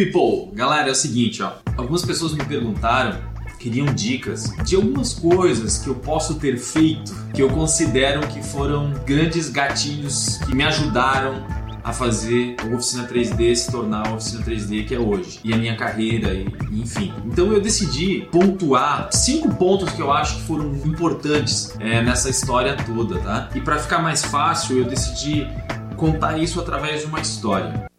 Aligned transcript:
People! 0.00 0.50
Galera, 0.54 0.88
é 0.88 0.92
o 0.92 0.94
seguinte, 0.94 1.42
ó. 1.42 1.52
Algumas 1.76 2.02
pessoas 2.02 2.32
me 2.32 2.42
perguntaram, 2.42 3.20
queriam 3.58 3.84
dicas 3.92 4.50
de 4.64 4.74
algumas 4.74 5.12
coisas 5.12 5.76
que 5.76 5.88
eu 5.88 5.94
posso 5.94 6.36
ter 6.36 6.56
feito 6.56 7.14
que 7.34 7.42
eu 7.42 7.50
considero 7.50 8.26
que 8.28 8.42
foram 8.42 8.94
grandes 9.04 9.50
gatilhos 9.50 10.38
que 10.38 10.54
me 10.54 10.64
ajudaram 10.64 11.46
a 11.84 11.92
fazer 11.92 12.56
a 12.62 12.74
oficina 12.74 13.06
3D 13.06 13.54
se 13.54 13.70
tornar 13.70 14.08
a 14.08 14.14
oficina 14.14 14.42
3D 14.42 14.88
que 14.88 14.94
é 14.94 14.98
hoje 14.98 15.38
e 15.44 15.52
a 15.52 15.58
minha 15.58 15.76
carreira 15.76 16.32
e, 16.32 16.46
enfim. 16.72 17.12
Então 17.26 17.52
eu 17.52 17.60
decidi 17.60 18.26
pontuar 18.32 19.10
cinco 19.12 19.54
pontos 19.54 19.92
que 19.92 20.00
eu 20.00 20.10
acho 20.10 20.36
que 20.36 20.42
foram 20.44 20.74
importantes 20.76 21.74
é, 21.78 22.02
nessa 22.02 22.30
história 22.30 22.74
toda, 22.74 23.18
tá? 23.18 23.50
E 23.54 23.60
para 23.60 23.78
ficar 23.78 23.98
mais 23.98 24.24
fácil 24.24 24.78
eu 24.78 24.84
decidi 24.84 25.46
contar 25.94 26.38
isso 26.38 26.58
através 26.58 27.02
de 27.02 27.06
uma 27.06 27.20
história. 27.20 27.90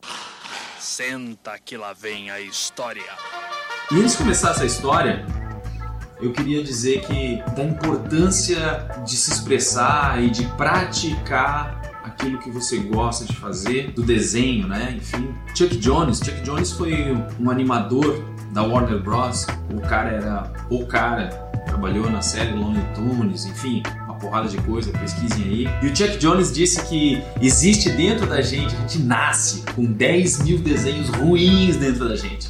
Senta 1.02 1.58
que 1.58 1.76
lá 1.76 1.94
vem 1.94 2.30
a 2.30 2.40
história. 2.40 3.02
E 3.92 3.96
antes 3.96 4.12
de 4.12 4.18
começar 4.20 4.52
essa 4.52 4.68
história, 4.68 5.26
eu 6.22 6.32
queria 6.32 6.64
dizer 6.64 7.02
que 7.02 7.42
da 7.56 7.64
importância 7.64 8.88
de 9.04 9.16
se 9.16 9.32
expressar 9.32 10.22
e 10.22 10.30
de 10.30 10.46
praticar 10.50 11.82
aquilo 12.04 12.38
que 12.38 12.52
você 12.52 12.78
gosta 12.78 13.26
de 13.26 13.36
fazer, 13.36 13.94
do 13.94 14.04
desenho, 14.04 14.68
né? 14.68 14.94
Enfim, 14.96 15.34
Chuck 15.56 15.76
Jones, 15.78 16.20
Chuck 16.20 16.40
Jones 16.42 16.72
foi 16.72 17.18
um 17.40 17.50
animador 17.50 18.24
da 18.52 18.62
Warner 18.62 19.02
Bros. 19.02 19.48
O 19.74 19.82
cara 19.82 20.12
era 20.12 20.54
o 20.70 20.86
cara, 20.86 21.30
trabalhou 21.66 22.12
na 22.12 22.22
série 22.22 22.52
Looney 22.52 22.86
Tunes, 22.94 23.46
enfim, 23.46 23.82
porrada 24.22 24.48
de 24.48 24.58
coisa, 24.58 24.92
pesquisem 24.92 25.44
aí. 25.44 25.68
E 25.82 25.88
o 25.88 25.96
Chuck 25.96 26.18
Jones 26.18 26.54
disse 26.54 26.82
que 26.86 27.22
existe 27.42 27.90
dentro 27.90 28.28
da 28.28 28.42
gente, 28.42 28.76
a 28.76 28.80
gente 28.80 29.00
nasce 29.00 29.64
com 29.76 29.84
10 29.84 30.44
mil 30.44 30.60
desenhos 30.60 31.10
ruins 31.10 31.76
dentro 31.76 32.08
da 32.08 32.16
gente. 32.16 32.48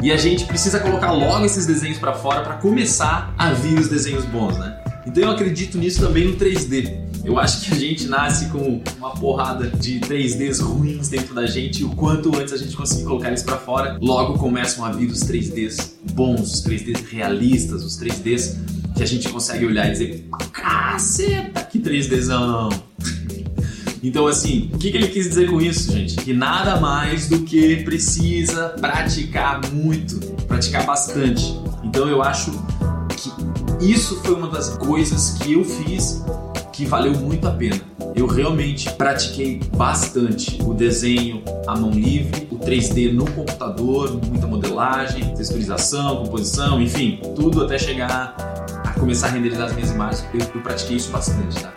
E 0.00 0.10
a 0.10 0.16
gente 0.16 0.44
precisa 0.46 0.80
colocar 0.80 1.12
logo 1.12 1.44
esses 1.44 1.66
desenhos 1.66 1.98
para 1.98 2.12
fora 2.12 2.42
para 2.42 2.54
começar 2.54 3.34
a 3.36 3.52
vir 3.52 3.78
os 3.78 3.88
desenhos 3.88 4.24
bons, 4.24 4.56
né? 4.56 4.78
Então 5.06 5.22
eu 5.22 5.30
acredito 5.30 5.76
nisso 5.78 6.00
também 6.00 6.26
no 6.26 6.36
3D. 6.36 7.02
Eu 7.24 7.38
acho 7.38 7.60
que 7.60 7.72
a 7.72 7.76
gente 7.76 8.08
nasce 8.08 8.46
com 8.46 8.82
uma 8.98 9.10
porrada 9.10 9.68
de 9.68 10.00
3Ds 10.00 10.60
ruins 10.60 11.08
dentro 11.08 11.34
da 11.34 11.46
gente 11.46 11.82
e 11.82 11.84
o 11.84 11.90
quanto 11.90 12.36
antes 12.36 12.52
a 12.52 12.56
gente 12.56 12.76
conseguir 12.76 13.04
colocar 13.04 13.28
eles 13.28 13.44
para 13.44 13.58
fora, 13.58 13.96
logo 14.00 14.38
começam 14.38 14.84
a 14.84 14.90
vir 14.90 15.08
os 15.08 15.20
3Ds 15.20 15.92
bons, 16.14 16.52
os 16.52 16.64
3Ds 16.64 17.04
realistas, 17.08 17.84
os 17.84 17.96
3Ds 17.96 18.56
que 19.02 19.04
a 19.04 19.06
gente 19.06 19.28
consegue 19.28 19.66
olhar 19.66 19.88
e 19.88 19.92
dizer: 19.92 20.28
caceta, 20.52 21.62
que 21.64 21.78
3Dzão! 21.80 22.70
Então, 24.02 24.26
assim, 24.26 24.70
o 24.72 24.78
que, 24.78 24.90
que 24.90 24.96
ele 24.96 25.08
quis 25.08 25.28
dizer 25.28 25.48
com 25.48 25.60
isso, 25.60 25.92
gente? 25.92 26.16
Que 26.16 26.32
nada 26.32 26.80
mais 26.80 27.28
do 27.28 27.40
que 27.42 27.84
precisa 27.84 28.70
praticar 28.80 29.60
muito, 29.72 30.18
praticar 30.46 30.84
bastante. 30.84 31.56
Então, 31.84 32.08
eu 32.08 32.20
acho 32.20 32.50
que 33.16 33.86
isso 33.92 34.20
foi 34.22 34.34
uma 34.34 34.48
das 34.48 34.70
coisas 34.76 35.38
que 35.38 35.52
eu 35.52 35.64
fiz 35.64 36.20
que 36.72 36.84
valeu 36.84 37.12
muito 37.12 37.46
a 37.46 37.52
pena. 37.52 37.80
Eu 38.14 38.26
realmente 38.26 38.90
pratiquei 38.92 39.60
bastante 39.76 40.60
o 40.62 40.74
desenho 40.74 41.42
à 41.66 41.76
mão 41.76 41.90
livre, 41.90 42.48
o 42.50 42.58
3D 42.58 43.12
no 43.12 43.24
computador, 43.30 44.20
muita 44.26 44.46
modelagem, 44.46 45.34
texturização, 45.34 46.24
composição, 46.24 46.82
enfim, 46.82 47.20
tudo 47.36 47.64
até 47.64 47.78
chegar 47.78 48.51
começar 49.02 49.26
a 49.26 49.30
renderizar 49.30 49.66
as 49.66 49.72
minhas 49.72 49.90
imagens. 49.90 50.24
Eu, 50.32 50.40
eu 50.54 50.60
pratiquei 50.62 50.96
isso 50.96 51.10
bastante, 51.10 51.60
tá? 51.60 51.72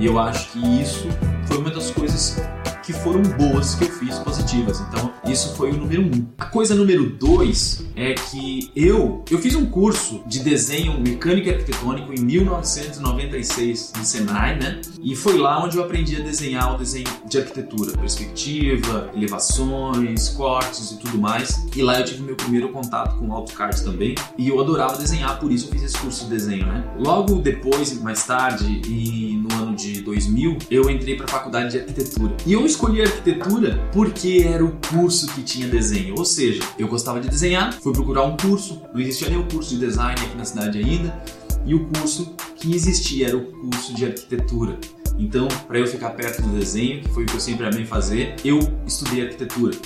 E 0.00 0.06
eu 0.06 0.18
acho 0.18 0.50
que 0.50 0.82
isso 0.82 1.08
foi 1.46 1.58
uma 1.58 1.70
das 1.70 1.92
coisas 1.92 2.42
que 2.86 2.92
foram 2.92 3.20
boas 3.20 3.74
que 3.74 3.84
eu 3.84 3.90
fiz, 3.90 4.16
positivas. 4.20 4.80
Então, 4.80 5.12
isso 5.26 5.56
foi 5.56 5.72
o 5.72 5.76
número 5.76 6.02
um. 6.02 6.24
A 6.38 6.46
coisa 6.46 6.72
número 6.72 7.10
dois 7.10 7.84
é 7.96 8.14
que 8.14 8.70
eu, 8.76 9.24
eu 9.28 9.38
fiz 9.38 9.56
um 9.56 9.66
curso 9.66 10.22
de 10.24 10.38
desenho 10.38 11.00
mecânico 11.00 11.48
e 11.48 11.50
arquitetônico 11.50 12.12
em 12.12 12.20
1996 12.20 13.92
no 13.96 14.04
Senai, 14.04 14.56
né? 14.56 14.80
E 15.02 15.16
foi 15.16 15.36
lá 15.36 15.64
onde 15.64 15.76
eu 15.76 15.82
aprendi 15.82 16.14
a 16.14 16.20
desenhar 16.20 16.74
o 16.74 16.78
desenho 16.78 17.08
de 17.28 17.38
arquitetura, 17.38 17.98
perspectiva, 17.98 19.10
elevações, 19.14 20.28
cortes 20.28 20.92
e 20.92 20.98
tudo 20.98 21.18
mais. 21.18 21.66
E 21.74 21.82
lá 21.82 21.98
eu 21.98 22.04
tive 22.04 22.22
meu 22.22 22.36
primeiro 22.36 22.68
contato 22.68 23.18
com 23.18 23.32
AutoCAD 23.32 23.82
também. 23.82 24.14
E 24.38 24.48
eu 24.48 24.60
adorava 24.60 24.96
desenhar, 24.96 25.40
por 25.40 25.50
isso 25.50 25.66
eu 25.66 25.72
fiz 25.72 25.82
esse 25.82 25.98
curso 25.98 26.24
de 26.24 26.30
desenho, 26.30 26.66
né? 26.66 26.84
Logo 26.96 27.34
depois, 27.36 28.00
mais 28.00 28.24
tarde, 28.24 28.80
e 28.86 29.35
ano 29.35 29.35
de 29.76 30.00
2000, 30.00 30.58
eu 30.70 30.90
entrei 30.90 31.16
para 31.16 31.26
a 31.26 31.28
faculdade 31.28 31.72
de 31.72 31.78
arquitetura. 31.78 32.34
E 32.46 32.52
eu 32.52 32.64
escolhi 32.64 33.02
arquitetura 33.02 33.78
porque 33.92 34.44
era 34.44 34.64
o 34.64 34.72
curso 34.90 35.28
que 35.28 35.42
tinha 35.42 35.68
desenho, 35.68 36.14
ou 36.16 36.24
seja, 36.24 36.62
eu 36.78 36.88
gostava 36.88 37.20
de 37.20 37.28
desenhar, 37.28 37.72
fui 37.72 37.92
procurar 37.92 38.24
um 38.24 38.36
curso, 38.36 38.82
não 38.92 39.00
existia 39.00 39.28
nenhum 39.28 39.46
curso 39.46 39.74
de 39.74 39.80
design 39.80 40.20
aqui 40.20 40.36
na 40.36 40.44
cidade 40.44 40.78
ainda, 40.78 41.22
e 41.64 41.74
o 41.74 41.86
curso 41.88 42.34
que 42.56 42.74
existia 42.74 43.28
era 43.28 43.36
o 43.36 43.44
curso 43.44 43.94
de 43.94 44.06
arquitetura. 44.06 44.78
Então, 45.18 45.48
para 45.66 45.78
eu 45.78 45.86
ficar 45.86 46.10
perto 46.10 46.42
do 46.42 46.48
desenho, 46.48 47.02
que 47.02 47.08
foi 47.10 47.24
o 47.24 47.26
que 47.26 47.34
eu 47.34 47.40
sempre 47.40 47.66
amei 47.66 47.84
fazer, 47.84 48.34
eu 48.44 48.58
estudei 48.86 49.22
arquitetura. 49.22 49.76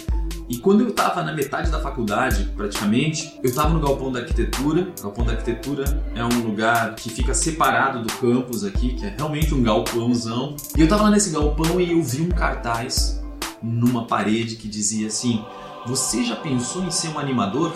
E 0.51 0.59
quando 0.59 0.81
eu 0.81 0.89
estava 0.89 1.23
na 1.23 1.33
metade 1.33 1.71
da 1.71 1.79
faculdade, 1.79 2.51
praticamente, 2.57 3.39
eu 3.41 3.49
estava 3.49 3.69
no 3.69 3.79
galpão 3.79 4.11
da 4.11 4.19
arquitetura. 4.19 4.93
O 4.99 5.03
galpão 5.05 5.25
da 5.25 5.31
arquitetura 5.31 6.03
é 6.13 6.25
um 6.25 6.41
lugar 6.41 6.97
que 6.97 7.09
fica 7.09 7.33
separado 7.33 8.03
do 8.03 8.13
campus 8.15 8.65
aqui, 8.65 8.95
que 8.95 9.07
é 9.07 9.15
realmente 9.17 9.55
um 9.55 9.63
galpãozão. 9.63 10.57
E 10.77 10.81
eu 10.81 10.85
estava 10.85 11.05
lá 11.05 11.11
nesse 11.11 11.31
galpão 11.31 11.81
e 11.81 11.93
eu 11.93 12.03
vi 12.03 12.23
um 12.23 12.31
cartaz 12.31 13.23
numa 13.63 14.09
parede 14.09 14.57
que 14.57 14.67
dizia 14.67 15.07
assim: 15.07 15.41
Você 15.87 16.25
já 16.25 16.35
pensou 16.35 16.83
em 16.83 16.91
ser 16.91 17.11
um 17.11 17.21
animador? 17.21 17.73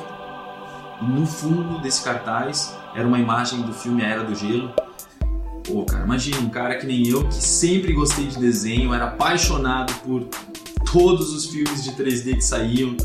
E 1.01 1.05
no 1.05 1.25
fundo 1.27 1.81
desse 1.81 2.03
cartaz 2.03 2.75
era 2.93 3.07
uma 3.07 3.21
imagem 3.21 3.63
do 3.63 3.73
filme 3.73 4.03
A 4.03 4.09
Era 4.09 4.25
do 4.25 4.35
Gelo. 4.35 4.73
Pô, 5.63 5.85
cara, 5.85 6.05
imagina 6.05 6.41
um 6.41 6.51
cara 6.51 6.75
que 6.75 6.87
nem 6.87 7.07
eu, 7.07 7.25
que 7.29 7.35
sempre 7.35 7.93
gostei 7.93 8.27
de 8.27 8.37
desenho, 8.37 8.93
era 8.93 9.05
apaixonado 9.05 9.95
por 10.01 10.29
todos 10.91 11.33
os 11.33 11.47
filmes 11.47 11.85
de 11.85 11.93
3D 11.93 12.37
que 12.37 12.45
saíam, 12.45 12.97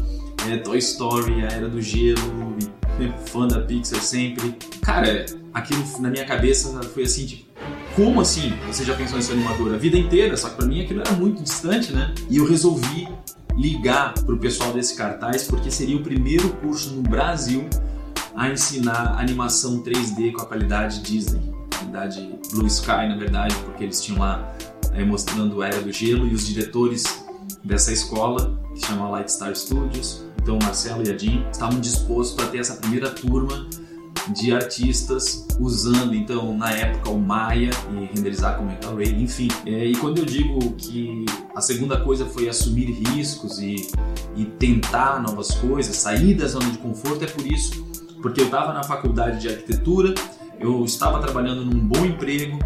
é, 0.50 0.58
Toy 0.58 0.78
Story, 0.78 1.44
A 1.44 1.48
Era 1.48 1.68
do 1.68 1.82
Gelo, 1.82 2.56
né, 2.98 3.14
fã 3.28 3.48
da 3.48 3.62
Pixar 3.62 4.02
sempre. 4.02 4.56
Cara, 4.82 5.26
aquilo 5.54 5.84
na 6.00 6.10
minha 6.10 6.26
cabeça 6.26 6.82
foi 6.84 7.04
assim, 7.04 7.26
tipo, 7.26 7.50
como 7.96 8.22
assim 8.22 8.54
você 8.68 8.84
já 8.84 8.96
pensou 8.96 9.22
ser 9.22 9.34
animador? 9.34 9.74
A 9.74 9.78
vida 9.78 9.98
inteira, 9.98 10.38
só 10.38 10.50
que 10.50 10.56
pra 10.56 10.66
mim 10.66 10.82
aquilo 10.82 11.02
era 11.02 11.12
muito 11.14 11.44
distante, 11.44 11.92
né? 11.92 12.14
E 12.30 12.38
eu 12.38 12.48
resolvi 12.48 13.08
ligar 13.58 14.14
pro 14.14 14.38
pessoal 14.38 14.72
desse 14.72 14.96
cartaz 14.96 15.44
porque 15.44 15.70
seria 15.70 15.98
o 15.98 16.04
primeiro 16.04 16.50
curso 16.50 16.92
no 16.92 17.02
Brasil 17.02 17.68
a 18.36 18.50
ensinar 18.50 19.20
animação 19.20 19.84
3D 19.84 20.32
com 20.32 20.42
a 20.42 20.46
qualidade 20.46 21.02
Disney, 21.02 21.42
qualidade 21.78 22.40
Blue 22.52 22.68
Sky, 22.68 23.10
na 23.10 23.18
verdade, 23.18 23.54
porque 23.66 23.84
eles 23.84 24.02
tinham 24.02 24.20
lá 24.20 24.56
é, 24.94 25.04
mostrando 25.04 25.62
a 25.62 25.68
Era 25.68 25.82
do 25.82 25.92
Gelo 25.92 26.26
e 26.26 26.34
os 26.34 26.48
diretores 26.48 27.26
dessa 27.64 27.92
escola, 27.92 28.60
que 28.74 28.86
chama 28.86 29.10
Light 29.10 29.32
Star 29.32 29.56
Studios. 29.56 30.24
Então, 30.42 30.58
o 30.58 30.64
Marcelo 30.64 31.06
e 31.06 31.12
a 31.12 31.18
Jean 31.18 31.50
estavam 31.52 31.80
dispostos 31.80 32.44
a 32.44 32.48
ter 32.50 32.60
essa 32.60 32.76
primeira 32.76 33.10
turma 33.10 33.68
de 34.30 34.54
artistas 34.54 35.48
usando, 35.60 36.14
então, 36.16 36.56
na 36.58 36.72
época, 36.72 37.10
o 37.10 37.20
Maya 37.20 37.72
e 37.92 38.16
renderizar 38.16 38.58
com 38.58 38.64
Metal 38.64 38.96
Ray, 38.96 39.22
enfim. 39.22 39.48
É, 39.66 39.86
e 39.86 39.96
quando 39.96 40.20
eu 40.20 40.26
digo 40.26 40.74
que 40.74 41.26
a 41.56 41.62
segunda 41.62 42.00
coisa 42.00 42.26
foi 42.26 42.48
assumir 42.48 42.92
riscos 42.92 43.60
e, 43.60 43.88
e 44.36 44.46
tentar 44.46 45.22
novas 45.22 45.54
coisas, 45.56 45.96
sair 45.96 46.36
da 46.36 46.48
zona 46.48 46.70
de 46.70 46.78
conforto, 46.78 47.24
é 47.24 47.28
por 47.28 47.46
isso, 47.46 47.84
porque 48.22 48.42
eu 48.42 48.46
estava 48.46 48.74
na 48.74 48.84
faculdade 48.84 49.42
de 49.42 49.50
arquitetura, 49.50 50.14
eu 50.60 50.84
estava 50.84 51.20
trabalhando 51.20 51.66
num 51.66 51.80
bom 51.80 52.06
emprego, 52.06 52.60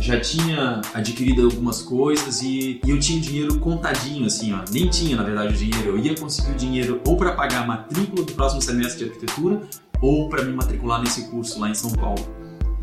já 0.00 0.20
tinha 0.20 0.80
adquirido 0.94 1.44
algumas 1.44 1.82
coisas 1.82 2.42
e, 2.42 2.80
e, 2.84 2.90
eu 2.90 2.98
tinha 2.98 3.20
dinheiro 3.20 3.58
contadinho, 3.58 4.26
assim, 4.26 4.52
ó. 4.52 4.60
Nem 4.70 4.88
tinha, 4.88 5.16
na 5.16 5.22
verdade, 5.22 5.54
o 5.54 5.56
dinheiro. 5.56 5.90
Eu 5.90 5.98
ia 5.98 6.14
conseguir 6.14 6.52
o 6.52 6.54
dinheiro 6.54 7.00
ou 7.06 7.16
para 7.16 7.32
pagar 7.32 7.62
a 7.62 7.66
matrícula 7.66 8.24
do 8.24 8.32
próximo 8.32 8.62
semestre 8.62 9.04
de 9.04 9.10
arquitetura 9.10 9.60
ou 10.00 10.28
para 10.28 10.44
me 10.44 10.52
matricular 10.52 11.00
nesse 11.00 11.28
curso 11.28 11.60
lá 11.60 11.70
em 11.70 11.74
São 11.74 11.90
Paulo. 11.90 12.26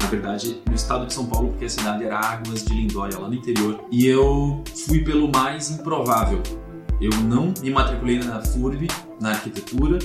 Na 0.02 0.08
verdade, 0.08 0.62
no 0.68 0.76
estado 0.76 1.06
de 1.06 1.14
São 1.14 1.26
Paulo, 1.26 1.50
porque 1.50 1.66
a 1.66 1.70
cidade 1.70 2.04
era 2.04 2.20
Águas 2.20 2.66
de 2.66 2.74
Lindóia, 2.74 3.18
lá 3.18 3.28
no 3.28 3.36
interior. 3.36 3.80
E 3.90 4.06
eu 4.06 4.64
fui 4.86 5.04
pelo 5.04 5.32
mais 5.32 5.72
improvável. 5.72 6.42
Eu 7.00 7.12
não 7.22 7.54
me 7.62 7.70
matriculei 7.70 8.20
na 8.20 8.42
FURB, 8.42 8.88
na 9.20 9.30
arquitetura, 9.30 10.00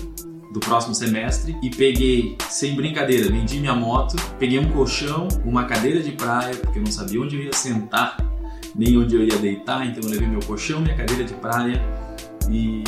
do 0.51 0.61
próximo 0.61 0.95
semestre 0.95 1.57
e 1.63 1.71
peguei, 1.71 2.37
sem 2.49 2.75
brincadeira, 2.75 3.31
vendi 3.31 3.59
minha 3.59 3.75
moto, 3.75 4.17
peguei 4.39 4.59
um 4.59 4.71
colchão, 4.73 5.29
uma 5.45 5.65
cadeira 5.65 6.03
de 6.03 6.13
praia, 6.13 6.55
porque 6.57 6.79
eu 6.79 6.83
não 6.83 6.91
sabia 6.91 7.21
onde 7.21 7.37
eu 7.37 7.43
ia 7.43 7.53
sentar, 7.53 8.17
nem 8.75 8.97
onde 8.97 9.15
eu 9.15 9.23
ia 9.23 9.37
deitar, 9.37 9.87
então 9.87 10.03
eu 10.03 10.11
levei 10.11 10.27
meu 10.27 10.41
colchão, 10.41 10.81
minha 10.81 10.97
cadeira 10.97 11.25
de 11.25 11.35
praia 11.35 11.83
e 12.51 12.83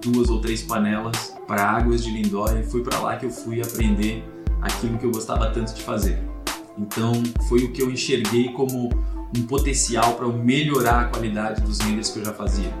duas 0.00 0.28
ou 0.28 0.40
três 0.40 0.62
panelas 0.62 1.34
para 1.46 1.62
Águas 1.62 2.02
de 2.02 2.10
Lindóia 2.10 2.60
e 2.60 2.64
foi 2.64 2.82
para 2.82 2.98
lá 2.98 3.16
que 3.16 3.26
eu 3.26 3.30
fui 3.30 3.60
aprender 3.62 4.24
aquilo 4.60 4.98
que 4.98 5.04
eu 5.04 5.10
gostava 5.10 5.50
tanto 5.50 5.74
de 5.74 5.82
fazer. 5.82 6.18
Então 6.76 7.12
foi 7.48 7.64
o 7.64 7.72
que 7.72 7.82
eu 7.82 7.90
enxerguei 7.90 8.48
como 8.52 8.90
um 9.36 9.42
potencial 9.42 10.14
para 10.14 10.26
melhorar 10.28 11.00
a 11.00 11.04
qualidade 11.04 11.60
dos 11.60 11.78
renders 11.78 12.10
que 12.10 12.20
eu 12.20 12.24
já 12.24 12.32
fazia. 12.32 12.72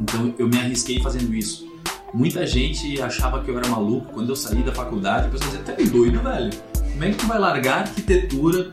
Então 0.00 0.34
eu 0.38 0.48
me 0.48 0.58
arrisquei 0.58 1.00
fazendo 1.00 1.34
isso 1.34 1.67
Muita 2.12 2.46
gente 2.46 3.00
achava 3.02 3.42
que 3.42 3.50
eu 3.50 3.58
era 3.58 3.68
maluco 3.68 4.12
quando 4.12 4.30
eu 4.30 4.36
saí 4.36 4.62
da 4.62 4.72
faculdade. 4.72 5.28
O 5.28 5.30
pessoal 5.30 5.50
dizia, 5.50 5.64
tá 5.64 5.90
doido, 5.90 6.20
velho? 6.20 6.50
Como 6.92 7.04
é 7.04 7.10
que 7.10 7.16
tu 7.16 7.26
vai 7.26 7.38
largar 7.38 7.80
arquitetura, 7.80 8.72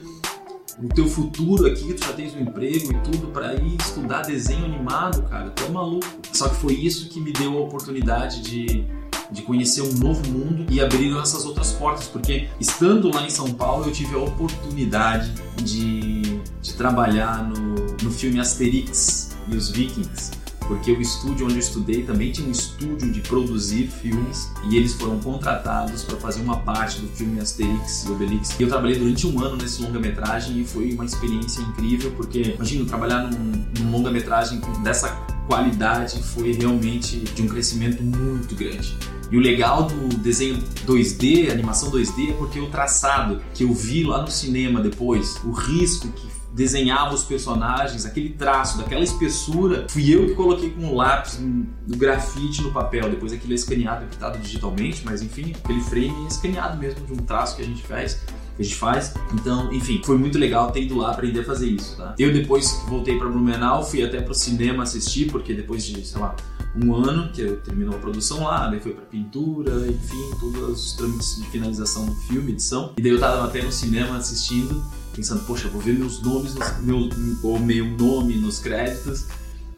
o 0.81 0.87
teu 0.87 1.07
futuro 1.07 1.67
aqui, 1.67 1.93
tu 1.93 2.05
já 2.05 2.13
tens 2.13 2.33
um 2.33 2.39
emprego 2.39 2.91
e 2.91 3.11
tudo, 3.11 3.27
para 3.27 3.53
ir 3.55 3.75
estudar 3.79 4.21
desenho 4.21 4.65
animado, 4.65 5.23
cara? 5.23 5.49
Tu 5.49 5.63
é 5.63 5.69
maluco. 5.69 6.07
Só 6.31 6.47
que 6.47 6.55
foi 6.55 6.73
isso 6.73 7.09
que 7.09 7.19
me 7.19 7.33
deu 7.33 7.57
a 7.57 7.61
oportunidade 7.61 8.41
de 8.41 8.85
de 9.31 9.41
conhecer 9.41 9.81
um 9.81 9.91
novo 9.93 10.21
mundo 10.29 10.71
e 10.71 10.79
abriram 10.79 11.19
essas 11.19 11.45
outras 11.45 11.71
portas, 11.71 12.07
porque 12.07 12.47
estando 12.59 13.13
lá 13.13 13.25
em 13.25 13.29
São 13.29 13.51
Paulo 13.53 13.85
eu 13.85 13.91
tive 13.91 14.13
a 14.13 14.19
oportunidade 14.19 15.33
de, 15.63 16.21
de 16.61 16.73
trabalhar 16.75 17.43
no, 17.43 17.97
no 18.03 18.11
filme 18.11 18.39
Asterix 18.39 19.35
e 19.47 19.55
os 19.55 19.69
Vikings 19.71 20.44
porque 20.67 20.91
o 20.91 21.01
estúdio 21.01 21.45
onde 21.45 21.55
eu 21.55 21.59
estudei 21.59 22.03
também 22.03 22.31
tinha 22.31 22.47
um 22.47 22.51
estúdio 22.51 23.11
de 23.11 23.21
produzir 23.21 23.87
filmes 23.87 24.51
e 24.69 24.77
eles 24.77 24.93
foram 24.93 25.19
contratados 25.19 26.03
para 26.03 26.17
fazer 26.17 26.41
uma 26.41 26.57
parte 26.57 26.99
do 27.01 27.07
filme 27.07 27.39
Asterix 27.39 28.05
e 28.05 28.11
Obelix. 28.11 28.59
E 28.59 28.63
eu 28.63 28.69
trabalhei 28.69 28.97
durante 28.97 29.27
um 29.27 29.39
ano 29.43 29.57
nesse 29.57 29.81
longa-metragem 29.81 30.61
e 30.61 30.65
foi 30.65 30.93
uma 30.93 31.05
experiência 31.05 31.61
incrível, 31.61 32.11
porque 32.11 32.53
imagina 32.55 32.85
trabalhar 32.85 33.29
num, 33.29 33.65
num 33.79 33.91
longa-metragem 33.91 34.61
dessa 34.83 35.09
qualidade 35.47 36.21
foi 36.23 36.51
realmente 36.51 37.17
de 37.19 37.41
um 37.41 37.47
crescimento 37.47 38.03
muito 38.03 38.55
grande. 38.55 38.97
E 39.31 39.37
o 39.37 39.39
legal 39.39 39.83
do 39.83 40.15
desenho 40.17 40.61
2D, 40.85 41.51
animação 41.51 41.89
2D, 41.89 42.29
é 42.29 42.33
porque 42.33 42.59
o 42.59 42.69
traçado 42.69 43.41
que 43.53 43.63
eu 43.63 43.73
vi 43.73 44.03
lá 44.03 44.21
no 44.21 44.29
cinema 44.29 44.81
depois, 44.81 45.35
o 45.43 45.51
risco 45.51 46.07
que 46.09 46.34
desenhava 46.55 47.13
os 47.13 47.23
personagens, 47.23 48.05
aquele 48.05 48.29
traço, 48.29 48.77
daquela 48.77 49.03
espessura, 49.03 49.85
fui 49.89 50.09
eu 50.09 50.25
que 50.27 50.35
coloquei 50.35 50.69
com 50.69 50.85
um 50.85 50.95
lápis 50.95 51.37
no 51.37 51.97
grafite 51.97 52.61
no 52.61 52.71
papel. 52.71 53.09
Depois 53.09 53.33
aquilo 53.33 53.51
é 53.51 53.55
escaneado 53.55 54.05
e 54.05 54.07
pintado 54.07 54.39
digitalmente, 54.39 55.01
mas 55.03 55.21
enfim, 55.21 55.53
aquele 55.61 55.81
frame 55.81 56.23
é 56.23 56.27
escaneado 56.27 56.77
mesmo 56.77 57.05
de 57.05 57.11
um 57.11 57.17
traço 57.17 57.57
que 57.57 57.61
a 57.61 57.65
gente 57.65 57.83
faz 57.83 58.21
a 58.57 58.63
gente 58.63 58.75
faz. 58.75 59.13
Então, 59.33 59.71
enfim, 59.73 60.01
foi 60.03 60.17
muito 60.17 60.37
legal 60.37 60.71
ter 60.71 60.83
ido 60.83 60.97
lá 60.97 61.11
aprender 61.11 61.41
a 61.41 61.43
fazer 61.43 61.67
isso, 61.67 61.97
tá? 61.97 62.15
Eu 62.17 62.31
depois 62.31 62.81
voltei 62.87 63.17
para 63.17 63.27
Blumenau, 63.27 63.83
fui 63.83 64.03
até 64.03 64.21
pro 64.21 64.33
cinema 64.33 64.83
assistir, 64.83 65.29
porque 65.29 65.53
depois 65.53 65.85
de, 65.85 66.05
sei 66.05 66.21
lá, 66.21 66.35
um 66.75 66.93
ano 66.93 67.29
que 67.31 67.43
terminou 67.63 67.95
a 67.95 67.99
produção 67.99 68.43
lá, 68.43 68.67
daí 68.67 68.79
foi 68.79 68.93
para 68.93 69.03
pintura, 69.05 69.71
enfim, 69.87 70.31
todos 70.39 70.85
os 70.85 70.93
trâmites 70.93 71.35
de 71.37 71.47
finalização 71.47 72.05
do 72.05 72.15
filme, 72.15 72.51
edição. 72.51 72.93
E 72.97 73.01
daí 73.01 73.11
eu 73.11 73.19
tava 73.19 73.45
até 73.45 73.61
no 73.61 73.71
cinema 73.71 74.17
assistindo 74.17 74.81
pensando, 75.15 75.45
poxa, 75.45 75.67
vou 75.69 75.81
ver 75.81 75.97
meus 75.97 76.21
nomes, 76.21 76.55
meu, 76.81 77.09
ou 77.43 77.59
meu 77.59 77.85
nome 77.85 78.35
nos 78.35 78.59
créditos. 78.59 79.25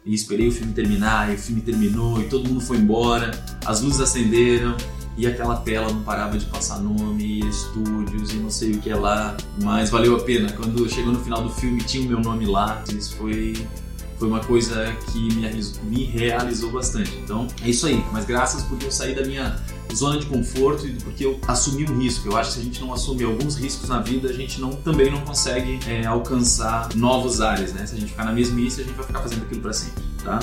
E 0.04 0.14
esperei 0.14 0.48
o 0.48 0.52
filme 0.52 0.72
terminar, 0.72 1.30
e 1.30 1.34
o 1.34 1.38
filme 1.38 1.60
terminou, 1.60 2.20
e 2.20 2.24
todo 2.24 2.48
mundo 2.48 2.60
foi 2.60 2.78
embora, 2.78 3.30
as 3.66 3.82
luzes 3.82 4.00
acenderam, 4.00 4.74
e 5.18 5.26
aquela 5.26 5.56
tela 5.56 5.92
não 5.92 6.02
parava 6.02 6.38
de 6.38 6.46
passar 6.46 6.78
nome, 6.78 7.40
estúdios 7.40 8.32
e 8.32 8.36
não 8.36 8.48
sei 8.48 8.72
o 8.72 8.78
que 8.78 8.88
é 8.88 8.94
lá. 8.94 9.36
Mas 9.60 9.90
valeu 9.90 10.16
a 10.16 10.20
pena. 10.20 10.52
Quando 10.52 10.88
chegou 10.88 11.12
no 11.12 11.18
final 11.18 11.42
do 11.42 11.50
filme, 11.50 11.82
tinha 11.82 12.06
o 12.06 12.08
meu 12.08 12.20
nome 12.20 12.46
lá. 12.46 12.84
Isso 12.88 13.16
foi 13.16 13.54
foi 14.16 14.28
uma 14.28 14.40
coisa 14.40 14.96
que 15.12 15.18
me 15.34 15.40
realizou, 15.40 15.84
me 15.84 16.04
realizou 16.04 16.70
bastante. 16.70 17.16
Então 17.24 17.48
é 17.64 17.68
isso 17.68 17.86
aí. 17.86 18.04
Mas 18.12 18.24
graças 18.24 18.62
porque 18.62 18.86
eu 18.86 18.92
saí 18.92 19.12
da 19.12 19.24
minha 19.24 19.56
zona 19.94 20.18
de 20.18 20.26
conforto 20.26 20.86
e 20.86 20.92
porque 20.94 21.24
eu 21.24 21.40
assumi 21.46 21.84
um 21.90 21.98
risco. 21.98 22.28
Eu 22.28 22.36
acho 22.36 22.50
que 22.50 22.54
se 22.56 22.60
a 22.60 22.64
gente 22.64 22.80
não 22.80 22.92
assumir 22.92 23.24
alguns 23.24 23.56
riscos 23.56 23.88
na 23.88 24.00
vida, 24.00 24.28
a 24.28 24.32
gente 24.32 24.60
não, 24.60 24.70
também 24.70 25.10
não 25.10 25.20
consegue 25.22 25.80
é, 25.86 26.06
alcançar 26.06 26.94
novos 26.94 27.40
áreas, 27.40 27.72
né? 27.72 27.86
Se 27.86 27.94
a 27.94 27.98
gente 27.98 28.10
ficar 28.10 28.24
na 28.24 28.32
mesmice, 28.32 28.80
a 28.80 28.84
gente 28.84 28.94
vai 28.94 29.06
ficar 29.06 29.20
fazendo 29.20 29.42
aquilo 29.42 29.60
para 29.60 29.72
sempre, 29.72 30.02
tá? 30.22 30.40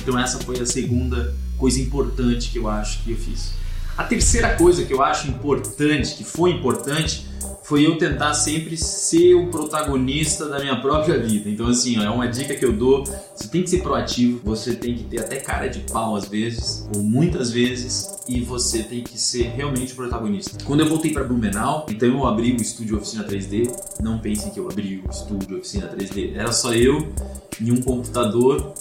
Então 0.00 0.18
essa 0.18 0.38
foi 0.38 0.58
a 0.60 0.66
segunda 0.66 1.34
coisa 1.56 1.80
importante 1.80 2.50
que 2.50 2.58
eu 2.58 2.68
acho 2.68 3.02
que 3.02 3.10
eu 3.10 3.16
fiz. 3.16 3.52
A 3.98 4.04
terceira 4.04 4.54
coisa 4.54 4.84
que 4.84 4.94
eu 4.94 5.02
acho 5.02 5.26
importante, 5.28 6.14
que 6.14 6.22
foi 6.22 6.52
importante, 6.52 7.26
foi 7.64 7.84
eu 7.84 7.98
tentar 7.98 8.32
sempre 8.32 8.76
ser 8.76 9.34
o 9.34 9.48
protagonista 9.48 10.48
da 10.48 10.60
minha 10.60 10.80
própria 10.80 11.18
vida. 11.18 11.50
Então, 11.50 11.66
assim, 11.66 11.98
ó, 11.98 12.04
é 12.04 12.08
uma 12.08 12.28
dica 12.28 12.54
que 12.54 12.64
eu 12.64 12.72
dou. 12.72 13.02
Você 13.34 13.48
tem 13.48 13.64
que 13.64 13.68
ser 13.68 13.82
proativo, 13.82 14.40
você 14.44 14.76
tem 14.76 14.94
que 14.94 15.02
ter 15.02 15.18
até 15.18 15.36
cara 15.36 15.66
de 15.66 15.80
pau 15.80 16.14
às 16.14 16.28
vezes, 16.28 16.88
ou 16.94 17.02
muitas 17.02 17.50
vezes, 17.50 18.16
e 18.28 18.40
você 18.40 18.84
tem 18.84 19.02
que 19.02 19.18
ser 19.18 19.48
realmente 19.48 19.94
o 19.94 19.96
protagonista. 19.96 20.56
Quando 20.64 20.80
eu 20.80 20.88
voltei 20.88 21.12
para 21.12 21.24
Blumenau, 21.24 21.84
então 21.90 22.08
eu 22.08 22.24
abri 22.24 22.52
o 22.52 22.62
estúdio 22.62 22.98
Oficina 22.98 23.24
3D. 23.24 23.68
Não 24.00 24.20
pensem 24.20 24.52
que 24.52 24.60
eu 24.60 24.70
abri 24.70 25.02
o 25.04 25.10
estúdio 25.10 25.58
Oficina 25.58 25.88
3D. 25.88 26.36
Era 26.36 26.52
só 26.52 26.72
eu 26.72 27.12
e 27.60 27.72
um 27.72 27.82
computador 27.82 28.74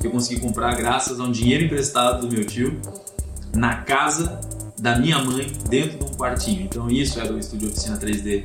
que 0.00 0.06
eu 0.06 0.12
consegui 0.12 0.40
comprar 0.40 0.76
graças 0.76 1.18
a 1.18 1.24
um 1.24 1.32
dinheiro 1.32 1.64
emprestado 1.64 2.24
do 2.24 2.32
meu 2.32 2.44
tio 2.44 2.80
na 3.52 3.82
casa 3.82 4.38
da 4.80 4.98
minha 4.98 5.18
mãe 5.22 5.52
dentro 5.68 5.98
de 5.98 6.04
um 6.04 6.16
quartinho. 6.16 6.62
Então 6.62 6.90
isso 6.90 7.20
era 7.20 7.32
o 7.32 7.38
estúdio 7.38 7.68
oficina 7.68 7.96
3D. 7.98 8.44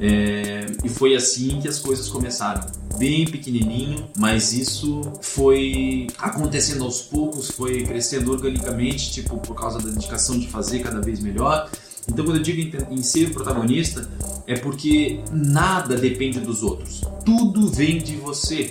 É, 0.00 0.66
e 0.82 0.88
foi 0.88 1.14
assim 1.14 1.60
que 1.60 1.68
as 1.68 1.78
coisas 1.78 2.08
começaram. 2.08 2.66
Bem 2.98 3.24
pequenininho, 3.24 4.08
mas 4.18 4.52
isso 4.52 5.02
foi 5.22 6.06
acontecendo 6.18 6.84
aos 6.84 7.00
poucos, 7.02 7.50
foi 7.50 7.82
crescendo 7.84 8.30
organicamente, 8.30 9.10
tipo, 9.10 9.38
por 9.38 9.54
causa 9.54 9.78
da 9.78 9.90
dedicação 9.90 10.38
de 10.38 10.48
fazer 10.48 10.80
cada 10.80 11.00
vez 11.00 11.20
melhor. 11.20 11.70
Então, 12.08 12.24
quando 12.24 12.38
eu 12.38 12.42
digo 12.42 12.76
em 12.90 13.02
ser 13.02 13.32
protagonista, 13.32 14.08
é 14.46 14.56
porque 14.58 15.20
nada 15.32 15.96
depende 15.96 16.40
dos 16.40 16.62
outros, 16.62 17.02
tudo 17.24 17.68
vem 17.68 17.98
de 17.98 18.16
você. 18.16 18.70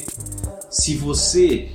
Se 0.69 0.95
você 0.95 1.69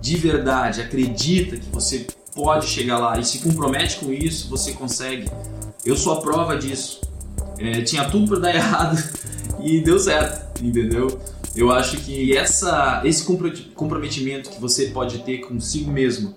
de 0.00 0.16
verdade 0.16 0.80
acredita 0.80 1.56
que 1.56 1.68
você 1.70 2.06
pode 2.36 2.66
chegar 2.66 2.98
lá 2.98 3.18
e 3.18 3.24
se 3.24 3.38
compromete 3.38 3.96
com 3.96 4.12
isso, 4.12 4.48
você 4.50 4.72
consegue. 4.72 5.28
Eu 5.84 5.96
sou 5.96 6.12
a 6.12 6.20
prova 6.20 6.56
disso. 6.56 7.00
É, 7.58 7.80
tinha 7.80 8.04
tudo 8.10 8.28
para 8.28 8.38
dar 8.38 8.54
errado 8.54 9.02
e 9.58 9.80
deu 9.80 9.98
certo, 9.98 10.62
entendeu? 10.62 11.18
Eu 11.56 11.72
acho 11.72 11.96
que 11.96 12.36
essa, 12.36 13.00
esse 13.02 13.24
comprometimento 13.74 14.50
que 14.50 14.60
você 14.60 14.88
pode 14.88 15.20
ter 15.20 15.38
consigo 15.38 15.90
mesmo 15.90 16.34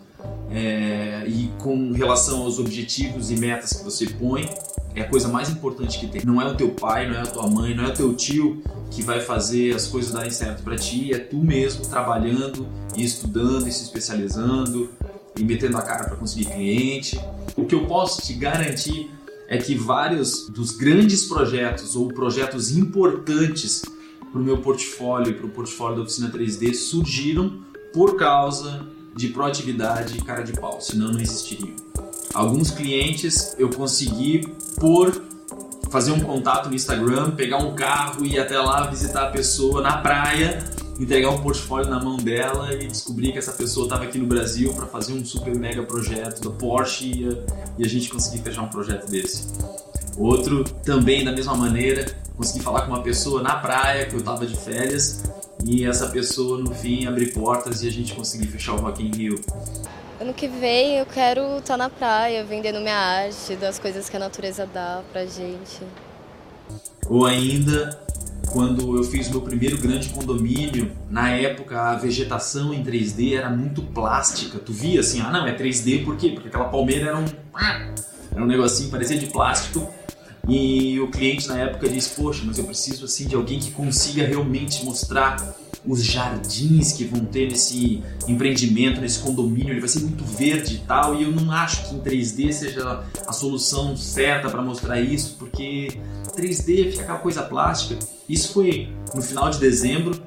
é, 0.49 1.25
e 1.27 1.51
com 1.59 1.91
relação 1.91 2.43
aos 2.43 2.57
objetivos 2.57 3.29
e 3.29 3.35
metas 3.35 3.73
que 3.73 3.83
você 3.83 4.07
põe 4.07 4.49
é 4.95 5.01
a 5.01 5.09
coisa 5.09 5.27
mais 5.27 5.49
importante 5.49 5.99
que 5.99 6.07
tem. 6.07 6.21
Não 6.25 6.41
é 6.41 6.45
o 6.45 6.55
teu 6.55 6.69
pai, 6.69 7.09
não 7.09 7.15
é 7.15 7.21
a 7.21 7.25
tua 7.25 7.49
mãe, 7.49 7.75
não 7.75 7.83
é 7.83 7.87
o 7.89 7.93
teu 7.93 8.13
tio 8.13 8.63
que 8.89 9.03
vai 9.03 9.19
fazer 9.19 9.75
as 9.75 9.87
coisas 9.87 10.13
darem 10.13 10.31
certo 10.31 10.63
para 10.63 10.77
ti, 10.77 11.13
é 11.13 11.19
tu 11.19 11.37
mesmo 11.37 11.85
trabalhando 11.85 12.65
e 12.95 13.03
estudando 13.03 13.67
e 13.67 13.71
se 13.71 13.83
especializando 13.83 14.89
e 15.39 15.43
metendo 15.43 15.77
a 15.77 15.81
cara 15.81 16.03
para 16.03 16.15
conseguir 16.15 16.45
cliente. 16.45 17.19
O 17.55 17.65
que 17.65 17.73
eu 17.73 17.85
posso 17.85 18.21
te 18.21 18.33
garantir 18.33 19.09
é 19.47 19.57
que 19.57 19.73
vários 19.73 20.47
dos 20.49 20.71
grandes 20.71 21.25
projetos 21.25 21.95
ou 21.95 22.07
projetos 22.09 22.75
importantes 22.75 23.81
para 24.31 24.39
o 24.39 24.43
meu 24.43 24.59
portfólio 24.59 25.31
e 25.31 25.33
para 25.33 25.45
o 25.45 25.49
portfólio 25.49 25.97
da 25.97 26.03
oficina 26.03 26.29
3D 26.29 26.73
surgiram 26.75 27.59
por 27.91 28.15
causa 28.15 28.85
de 29.15 29.29
proatividade 29.29 30.17
e 30.17 30.21
cara 30.21 30.43
de 30.43 30.53
pau, 30.53 30.79
senão 30.79 31.11
não 31.11 31.19
existiriam. 31.19 31.75
Alguns 32.33 32.69
clientes 32.69 33.55
eu 33.57 33.69
consegui 33.69 34.47
por 34.79 35.19
fazer 35.89 36.11
um 36.11 36.19
contato 36.19 36.69
no 36.69 36.75
Instagram, 36.75 37.31
pegar 37.31 37.57
um 37.57 37.73
carro 37.73 38.23
e 38.23 38.35
ir 38.35 38.39
até 38.39 38.59
lá 38.59 38.85
visitar 38.85 39.23
a 39.23 39.31
pessoa 39.31 39.81
na 39.81 39.97
praia 39.97 40.63
entregar 40.99 41.29
um 41.29 41.41
portfólio 41.41 41.89
na 41.89 42.03
mão 42.03 42.17
dela 42.17 42.73
e 42.73 42.87
descobrir 42.87 43.31
que 43.31 43.37
essa 43.37 43.53
pessoa 43.53 43.85
estava 43.85 44.03
aqui 44.03 44.17
no 44.17 44.27
Brasil 44.27 44.73
para 44.73 44.85
fazer 44.85 45.13
um 45.13 45.23
super 45.23 45.55
mega 45.55 45.81
projeto 45.83 46.41
da 46.41 46.49
Porsche 46.49 47.11
e 47.11 47.27
a, 47.27 47.31
e 47.77 47.85
a 47.85 47.87
gente 47.87 48.09
conseguir 48.09 48.43
fechar 48.43 48.63
um 48.63 48.67
projeto 48.67 49.09
desse. 49.09 49.47
Outro, 50.17 50.65
também 50.83 51.23
da 51.23 51.31
mesma 51.31 51.55
maneira, 51.55 52.05
consegui 52.35 52.61
falar 52.61 52.81
com 52.81 52.91
uma 52.91 53.01
pessoa 53.01 53.41
na 53.41 53.55
praia 53.55 54.05
que 54.05 54.13
eu 54.13 54.19
estava 54.19 54.45
de 54.45 54.57
férias 54.57 55.23
e 55.65 55.85
essa 55.85 56.07
pessoa 56.07 56.57
no 56.57 56.73
fim 56.75 57.05
abrir 57.05 57.33
portas 57.33 57.83
e 57.83 57.87
a 57.87 57.91
gente 57.91 58.13
conseguir 58.13 58.47
fechar 58.47 58.73
o 58.73 58.81
Rock 58.81 59.01
in 59.01 59.11
Rio. 59.11 59.41
Ano 60.19 60.33
que 60.33 60.49
vem 60.49 60.97
eu 60.97 61.05
quero 61.05 61.41
estar 61.59 61.61
tá 61.61 61.77
na 61.77 61.89
praia 61.89 62.43
vendendo 62.43 62.81
minha 62.81 62.97
arte, 62.97 63.55
das 63.55 63.79
coisas 63.79 64.09
que 64.09 64.17
a 64.17 64.19
natureza 64.19 64.65
dá 64.65 65.01
pra 65.13 65.25
gente. 65.25 65.79
Ou 67.09 67.25
ainda 67.25 68.08
quando 68.51 68.97
eu 68.97 69.03
fiz 69.03 69.29
meu 69.29 69.41
primeiro 69.41 69.77
grande 69.77 70.09
condomínio, 70.09 70.91
na 71.09 71.29
época 71.29 71.81
a 71.81 71.95
vegetação 71.95 72.73
em 72.73 72.83
3D 72.83 73.35
era 73.37 73.49
muito 73.49 73.81
plástica. 73.81 74.59
Tu 74.59 74.73
via 74.73 74.99
assim, 74.99 75.21
ah 75.21 75.31
não, 75.31 75.47
é 75.47 75.55
3D 75.55 76.03
por 76.03 76.15
quê? 76.17 76.29
Porque 76.29 76.47
aquela 76.47 76.65
palmeira 76.65 77.07
era 77.07 77.17
um, 77.17 77.25
era 78.31 78.43
um 78.43 78.47
negocinho, 78.47 78.89
parecia 78.89 79.17
de 79.17 79.27
plástico. 79.27 79.89
E 80.47 80.99
o 80.99 81.09
cliente 81.09 81.47
na 81.47 81.59
época 81.59 81.87
disse, 81.87 82.15
poxa, 82.15 82.43
mas 82.43 82.57
eu 82.57 82.63
preciso 82.63 83.05
assim 83.05 83.27
de 83.27 83.35
alguém 83.35 83.59
que 83.59 83.71
consiga 83.71 84.25
realmente 84.25 84.83
mostrar 84.83 85.37
os 85.85 86.03
jardins 86.03 86.91
que 86.93 87.05
vão 87.05 87.23
ter 87.23 87.49
nesse 87.49 88.03
empreendimento, 88.27 88.99
nesse 88.99 89.19
condomínio, 89.19 89.71
ele 89.71 89.79
vai 89.79 89.87
ser 89.87 90.01
muito 90.01 90.23
verde 90.23 90.75
e 90.75 90.79
tal, 90.79 91.15
e 91.15 91.23
eu 91.23 91.31
não 91.31 91.51
acho 91.51 91.87
que 91.87 91.95
em 91.95 91.99
3D 91.99 92.51
seja 92.51 93.03
a 93.25 93.31
solução 93.31 93.95
certa 93.95 94.49
para 94.49 94.61
mostrar 94.61 94.99
isso, 94.99 95.35
porque 95.39 95.99
3D 96.29 96.91
fica 96.91 97.03
aquela 97.03 97.19
coisa 97.19 97.43
plástica. 97.43 97.99
Isso 98.27 98.53
foi 98.53 98.89
no 99.15 99.21
final 99.21 99.49
de 99.49 99.59
dezembro, 99.59 100.19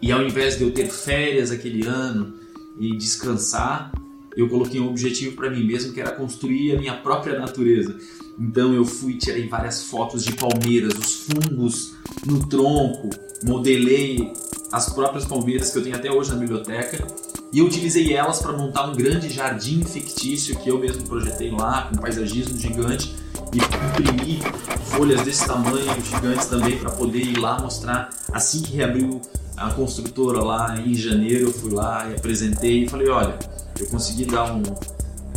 e 0.00 0.12
ao 0.12 0.22
invés 0.22 0.56
de 0.56 0.64
eu 0.64 0.70
ter 0.70 0.88
férias 0.88 1.50
aquele 1.50 1.86
ano 1.86 2.34
e 2.78 2.96
descansar, 2.96 3.90
eu 4.36 4.48
coloquei 4.48 4.80
um 4.80 4.88
objetivo 4.88 5.34
para 5.34 5.50
mim 5.50 5.64
mesmo 5.64 5.92
que 5.92 6.00
era 6.00 6.12
construir 6.12 6.76
a 6.76 6.78
minha 6.78 6.94
própria 6.94 7.38
natureza. 7.38 7.96
Então 8.38 8.74
eu 8.74 8.84
fui 8.84 9.16
tirei 9.16 9.48
várias 9.48 9.84
fotos 9.84 10.24
de 10.24 10.34
palmeiras, 10.34 10.92
os 10.98 11.26
fungos 11.26 11.94
no 12.26 12.46
tronco, 12.46 13.08
modelei 13.42 14.32
as 14.70 14.92
próprias 14.92 15.24
palmeiras 15.24 15.70
que 15.70 15.78
eu 15.78 15.82
tenho 15.82 15.96
até 15.96 16.10
hoje 16.10 16.30
na 16.30 16.36
biblioteca 16.36 17.06
e 17.52 17.62
utilizei 17.62 18.12
elas 18.12 18.40
para 18.40 18.52
montar 18.52 18.88
um 18.88 18.94
grande 18.94 19.30
jardim 19.30 19.82
fictício 19.82 20.56
que 20.58 20.70
eu 20.70 20.78
mesmo 20.78 21.02
projetei 21.04 21.50
lá 21.50 21.88
com 21.88 21.96
paisagismo 21.96 22.58
gigante 22.58 23.14
e 23.52 23.58
imprimi 23.58 24.40
folhas 24.84 25.22
desse 25.22 25.46
tamanho 25.46 25.86
gigantes 26.04 26.46
também 26.46 26.78
para 26.78 26.90
poder 26.90 27.20
ir 27.20 27.38
lá 27.38 27.60
mostrar 27.60 28.10
assim 28.32 28.62
que 28.62 28.76
reabriu 28.76 29.20
a 29.56 29.70
construtora 29.70 30.42
lá 30.42 30.78
em 30.80 30.94
janeiro 30.94 31.48
eu 31.48 31.52
fui 31.52 31.72
lá 31.72 32.08
e 32.08 32.14
apresentei 32.14 32.84
e 32.84 32.88
falei 32.88 33.08
olha 33.08 33.38
eu 33.78 33.86
consegui 33.86 34.24
dar 34.24 34.52
um 34.52 34.62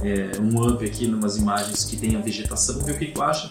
é, 0.02 0.32
um 0.40 0.66
up 0.66 0.84
aqui 0.84 1.06
em 1.06 1.14
umas 1.14 1.38
imagens 1.38 1.84
que 1.86 1.98
tem 1.98 2.16
a 2.16 2.20
vegetação 2.20 2.80
ver 2.80 2.94
o 2.94 2.98
que 2.98 3.08
tu 3.08 3.22
acha 3.22 3.50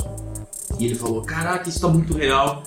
e 0.79 0.87
ele 0.87 0.95
falou 0.95 1.23
caraca 1.23 1.69
isso 1.69 1.79
está 1.79 1.89
muito 1.89 2.15
real 2.15 2.63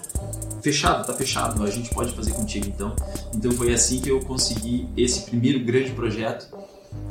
fechado, 0.62 1.06
tá 1.06 1.14
fechado, 1.14 1.62
a 1.64 1.70
gente 1.70 1.90
pode 1.90 2.14
fazer 2.14 2.32
contigo 2.34 2.68
então. 2.68 2.96
Então 3.34 3.52
foi 3.52 3.74
assim 3.74 4.00
que 4.00 4.10
eu 4.10 4.20
consegui 4.22 4.88
esse 4.96 5.22
primeiro 5.22 5.60
grande 5.60 5.92
projeto. 5.92 6.48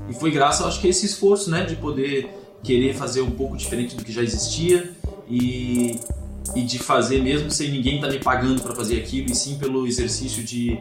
E 0.09 0.15
foi 0.15 0.31
graças, 0.31 0.65
acho 0.65 0.81
que 0.81 0.87
a 0.87 0.91
esse 0.91 1.07
esforço, 1.07 1.51
né, 1.51 1.65
de 1.65 1.77
poder 1.77 2.31
querer 2.63 2.95
fazer 2.95 3.23
um 3.23 3.31
pouco 3.31 3.57
diferente 3.57 3.97
do 3.97 4.05
que 4.05 4.13
já 4.13 4.23
existia 4.23 4.93
e, 5.29 5.99
e 6.55 6.63
de 6.63 6.79
fazer 6.79 7.23
mesmo 7.23 7.51
sem 7.51 7.71
ninguém 7.71 7.97
estar 7.97 8.09
tá 8.09 8.13
me 8.13 8.19
pagando 8.19 8.61
para 8.63 8.75
fazer 8.75 8.99
aquilo, 8.99 9.31
e 9.31 9.35
sim 9.35 9.59
pelo 9.59 9.87
exercício 9.87 10.43
de, 10.43 10.79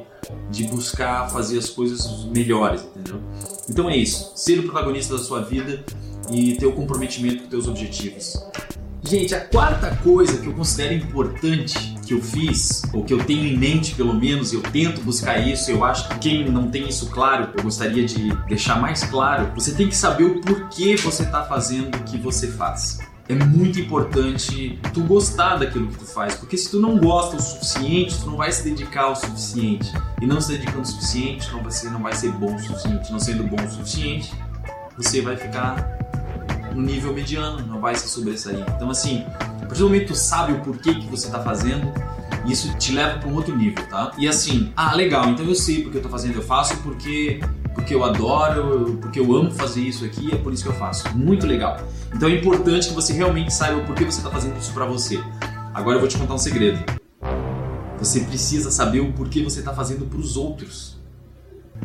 de 0.51 0.63
buscar 0.65 1.29
fazer 1.29 1.57
as 1.57 1.69
coisas 1.69 2.25
melhores, 2.25 2.83
entendeu? 2.83 3.21
Então 3.69 3.89
é 3.89 3.95
isso, 3.95 4.31
ser 4.36 4.59
o 4.59 4.63
protagonista 4.63 5.15
da 5.15 5.24
sua 5.24 5.41
vida 5.41 5.83
e 6.31 6.55
ter 6.55 6.65
o 6.65 6.74
comprometimento 6.74 7.43
com 7.43 7.50
teus 7.50 7.67
objetivos. 7.67 8.33
Gente, 9.03 9.33
a 9.33 9.39
quarta 9.39 9.95
coisa 10.03 10.37
que 10.37 10.47
eu 10.47 10.53
considero 10.53 10.93
importante 10.93 11.95
que 12.05 12.13
eu 12.13 12.21
fiz, 12.21 12.81
ou 12.93 13.03
que 13.03 13.13
eu 13.13 13.23
tenho 13.23 13.45
em 13.45 13.57
mente 13.57 13.95
pelo 13.95 14.13
menos, 14.13 14.51
eu 14.51 14.61
tento 14.61 15.01
buscar 15.01 15.37
isso, 15.37 15.71
eu 15.71 15.85
acho 15.85 16.09
que 16.09 16.19
quem 16.19 16.49
não 16.49 16.69
tem 16.69 16.87
isso 16.87 17.09
claro, 17.09 17.49
eu 17.55 17.63
gostaria 17.63 18.05
de 18.05 18.35
deixar 18.47 18.79
mais 18.79 19.03
claro, 19.03 19.51
você 19.55 19.73
tem 19.73 19.87
que 19.87 19.95
saber 19.95 20.25
o 20.25 20.41
porquê 20.41 20.95
você 20.97 21.23
está 21.23 21.43
fazendo 21.43 21.95
o 21.95 22.03
que 22.03 22.17
você 22.17 22.47
faz. 22.47 22.99
É 23.29 23.35
muito 23.35 23.79
importante 23.79 24.79
tu 24.91 25.03
gostar 25.03 25.57
daquilo 25.57 25.87
que 25.87 25.99
tu 25.99 26.05
faz, 26.05 26.33
porque 26.33 26.57
se 26.57 26.71
tu 26.71 26.79
não 26.79 26.97
gosta 26.97 27.35
o 27.37 27.39
suficiente, 27.39 28.19
tu 28.19 28.25
não 28.25 28.37
vai 28.37 28.51
se 28.51 28.63
dedicar 28.63 29.07
o 29.09 29.15
suficiente. 29.15 29.93
E 30.19 30.25
não 30.25 30.41
se 30.41 30.51
dedicando 30.51 30.81
o 30.81 30.85
suficiente, 30.85 31.47
não 31.51 31.61
vai 31.61 31.71
ser, 31.71 31.91
não 31.91 32.01
vai 32.01 32.13
ser 32.13 32.31
bom 32.31 32.55
o 32.55 32.59
suficiente. 32.59 33.11
Não 33.11 33.19
sendo 33.19 33.43
bom 33.43 33.63
o 33.63 33.69
suficiente, 33.69 34.33
você 34.97 35.21
vai 35.21 35.37
ficar 35.37 36.08
no 36.73 36.81
nível 36.81 37.13
mediano, 37.13 37.65
não 37.65 37.79
vai 37.79 37.95
se 37.95 38.07
sobressair. 38.07 38.63
Então, 38.75 38.89
assim, 38.89 39.25
a 39.39 39.65
partir 39.65 39.79
do 39.79 39.85
momento 39.85 40.01
que 40.01 40.07
tu 40.07 40.15
sabe 40.15 40.53
o 40.53 40.59
porquê 40.61 40.95
que 40.95 41.07
você 41.07 41.27
está 41.27 41.39
fazendo, 41.39 41.91
isso 42.45 42.75
te 42.77 42.91
leva 42.91 43.19
para 43.19 43.29
um 43.29 43.35
outro 43.35 43.55
nível, 43.55 43.85
tá? 43.88 44.11
E 44.17 44.27
assim, 44.27 44.71
ah, 44.75 44.95
legal, 44.95 45.29
então 45.29 45.45
eu 45.45 45.55
sei 45.55 45.83
porque 45.83 45.97
eu 45.97 46.01
tô 46.01 46.09
fazendo, 46.09 46.35
eu 46.35 46.43
faço 46.43 46.77
porque 46.77 47.39
porque 47.75 47.95
eu 47.95 48.03
adoro, 48.03 48.97
porque 49.01 49.19
eu 49.19 49.33
amo 49.33 49.51
fazer 49.51 49.81
isso 49.81 50.03
aqui, 50.03 50.33
é 50.33 50.38
por 50.38 50.51
isso 50.51 50.63
que 50.63 50.69
eu 50.69 50.73
faço. 50.73 51.15
Muito 51.15 51.47
legal. 51.47 51.79
Então 52.13 52.27
é 52.27 52.33
importante 52.33 52.89
que 52.89 52.93
você 52.93 53.13
realmente 53.13 53.53
saiba 53.53 53.79
o 53.79 53.85
porquê 53.85 54.03
você 54.03 54.19
está 54.19 54.29
fazendo 54.29 54.57
isso 54.57 54.73
para 54.73 54.85
você. 54.85 55.17
Agora 55.73 55.95
eu 55.95 55.99
vou 55.99 56.09
te 56.09 56.17
contar 56.17 56.33
um 56.33 56.38
segredo. 56.38 56.83
Você 57.97 58.21
precisa 58.21 58.69
saber 58.71 58.99
o 58.99 59.13
porquê 59.13 59.43
você 59.43 59.59
está 59.59 59.73
fazendo 59.73 60.05
para 60.05 60.19
os 60.19 60.35
outros. 60.35 60.98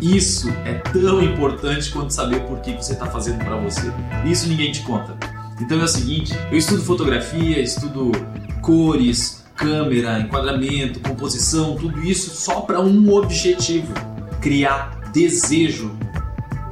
Isso 0.01 0.51
é 0.65 0.75
tão 0.75 1.23
importante 1.23 1.91
quanto 1.91 2.13
saber 2.13 2.41
por 2.41 2.61
que 2.61 2.73
você 2.73 2.93
está 2.93 3.07
fazendo 3.07 3.45
para 3.45 3.57
você. 3.57 3.93
Isso 4.25 4.49
ninguém 4.49 4.73
te 4.73 4.83
conta. 4.83 5.17
Então 5.61 5.81
é 5.81 5.85
o 5.85 5.89
seguinte: 5.89 6.35
eu 6.51 6.59
estudo 6.59 6.83
fotografia, 6.83 7.61
estudo 7.61 8.13
cores, 8.61 9.45
câmera, 9.55 10.19
enquadramento, 10.21 11.01
composição, 11.01 11.77
tudo 11.77 12.03
isso 12.03 12.35
só 12.35 12.63
para 12.63 12.81
um 12.81 13.13
objetivo: 13.13 13.93
criar 14.41 14.99
desejo 15.13 15.97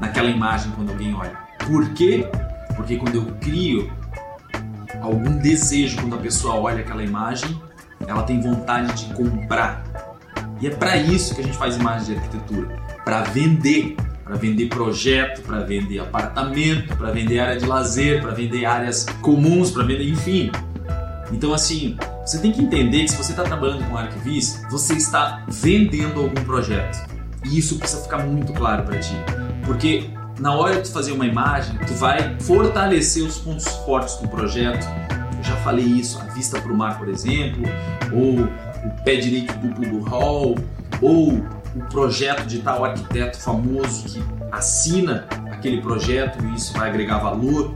naquela 0.01 0.29
imagem 0.29 0.73
quando 0.73 0.91
alguém 0.91 1.15
olha. 1.15 1.39
Por 1.67 1.91
quê? 1.91 2.29
Porque 2.75 2.97
quando 2.97 3.15
eu 3.15 3.27
crio 3.41 3.93
algum 5.01 5.39
desejo 5.39 5.97
quando 6.01 6.17
a 6.17 6.19
pessoa 6.19 6.57
olha 6.57 6.81
aquela 6.81 7.05
imagem, 7.05 7.61
ela 8.07 8.25
tem 8.25 8.41
vontade 8.41 9.07
de 9.07 9.15
comprar. 9.15 9.85
E 10.61 10.67
é 10.67 10.71
para 10.71 10.97
isso 10.97 11.35
que 11.35 11.41
a 11.41 11.45
gente 11.45 11.57
faz 11.57 11.77
imagens 11.77 12.07
de 12.07 12.15
arquitetura 12.15 12.92
para 13.05 13.23
vender, 13.23 13.97
para 14.25 14.37
vender 14.37 14.69
projeto, 14.69 15.43
para 15.43 15.61
vender 15.61 15.99
apartamento, 15.99 16.97
para 16.97 17.11
vender 17.11 17.41
área 17.41 17.59
de 17.59 17.67
lazer, 17.67 18.21
para 18.21 18.33
vender 18.33 18.65
áreas 18.65 19.07
comuns, 19.21 19.71
para 19.71 19.85
vender, 19.85 20.09
enfim. 20.09 20.51
Então 21.33 21.53
assim, 21.55 21.97
você 22.25 22.39
tem 22.39 22.53
que 22.53 22.63
entender 22.63 23.05
que 23.05 23.09
se 23.09 23.17
você 23.17 23.33
está 23.33 23.43
trabalhando 23.43 23.89
com 23.89 23.97
arquivis, 23.97 24.63
você 24.71 24.95
está 24.95 25.45
vendendo 25.49 26.21
algum 26.21 26.45
projeto. 26.45 27.11
E 27.45 27.59
isso 27.59 27.79
precisa 27.79 28.03
ficar 28.03 28.19
muito 28.19 28.53
claro 28.53 28.85
para 28.85 28.99
ti, 28.99 29.17
porque 29.65 30.09
na 30.39 30.55
hora 30.55 30.81
de 30.81 30.91
fazer 30.91 31.13
uma 31.13 31.27
imagem, 31.27 31.77
tu 31.87 31.95
vai 31.95 32.37
fortalecer 32.41 33.23
os 33.23 33.39
pontos 33.39 33.67
fortes 33.85 34.17
do 34.17 34.29
projeto. 34.29 34.87
Eu 35.39 35.45
já 35.45 35.57
falei 35.59 35.85
isso, 35.85 36.21
a 36.21 36.25
vista 36.33 36.61
para 36.61 36.73
o 36.73 36.77
mar, 36.77 36.99
por 36.99 37.09
exemplo, 37.09 37.63
ou 38.13 38.41
o 38.41 39.05
pé 39.05 39.17
direito 39.17 39.53
duplo 39.59 39.89
do 39.89 40.01
hall, 40.01 40.57
ou 41.01 41.45
o 41.75 41.81
projeto 41.85 42.47
de 42.47 42.59
tal 42.59 42.85
arquiteto 42.85 43.39
famoso 43.39 44.05
que 44.05 44.23
assina 44.51 45.27
aquele 45.51 45.81
projeto 45.81 46.45
e 46.45 46.55
isso 46.55 46.73
vai 46.75 46.91
agregar 46.91 47.19
valor 47.19 47.75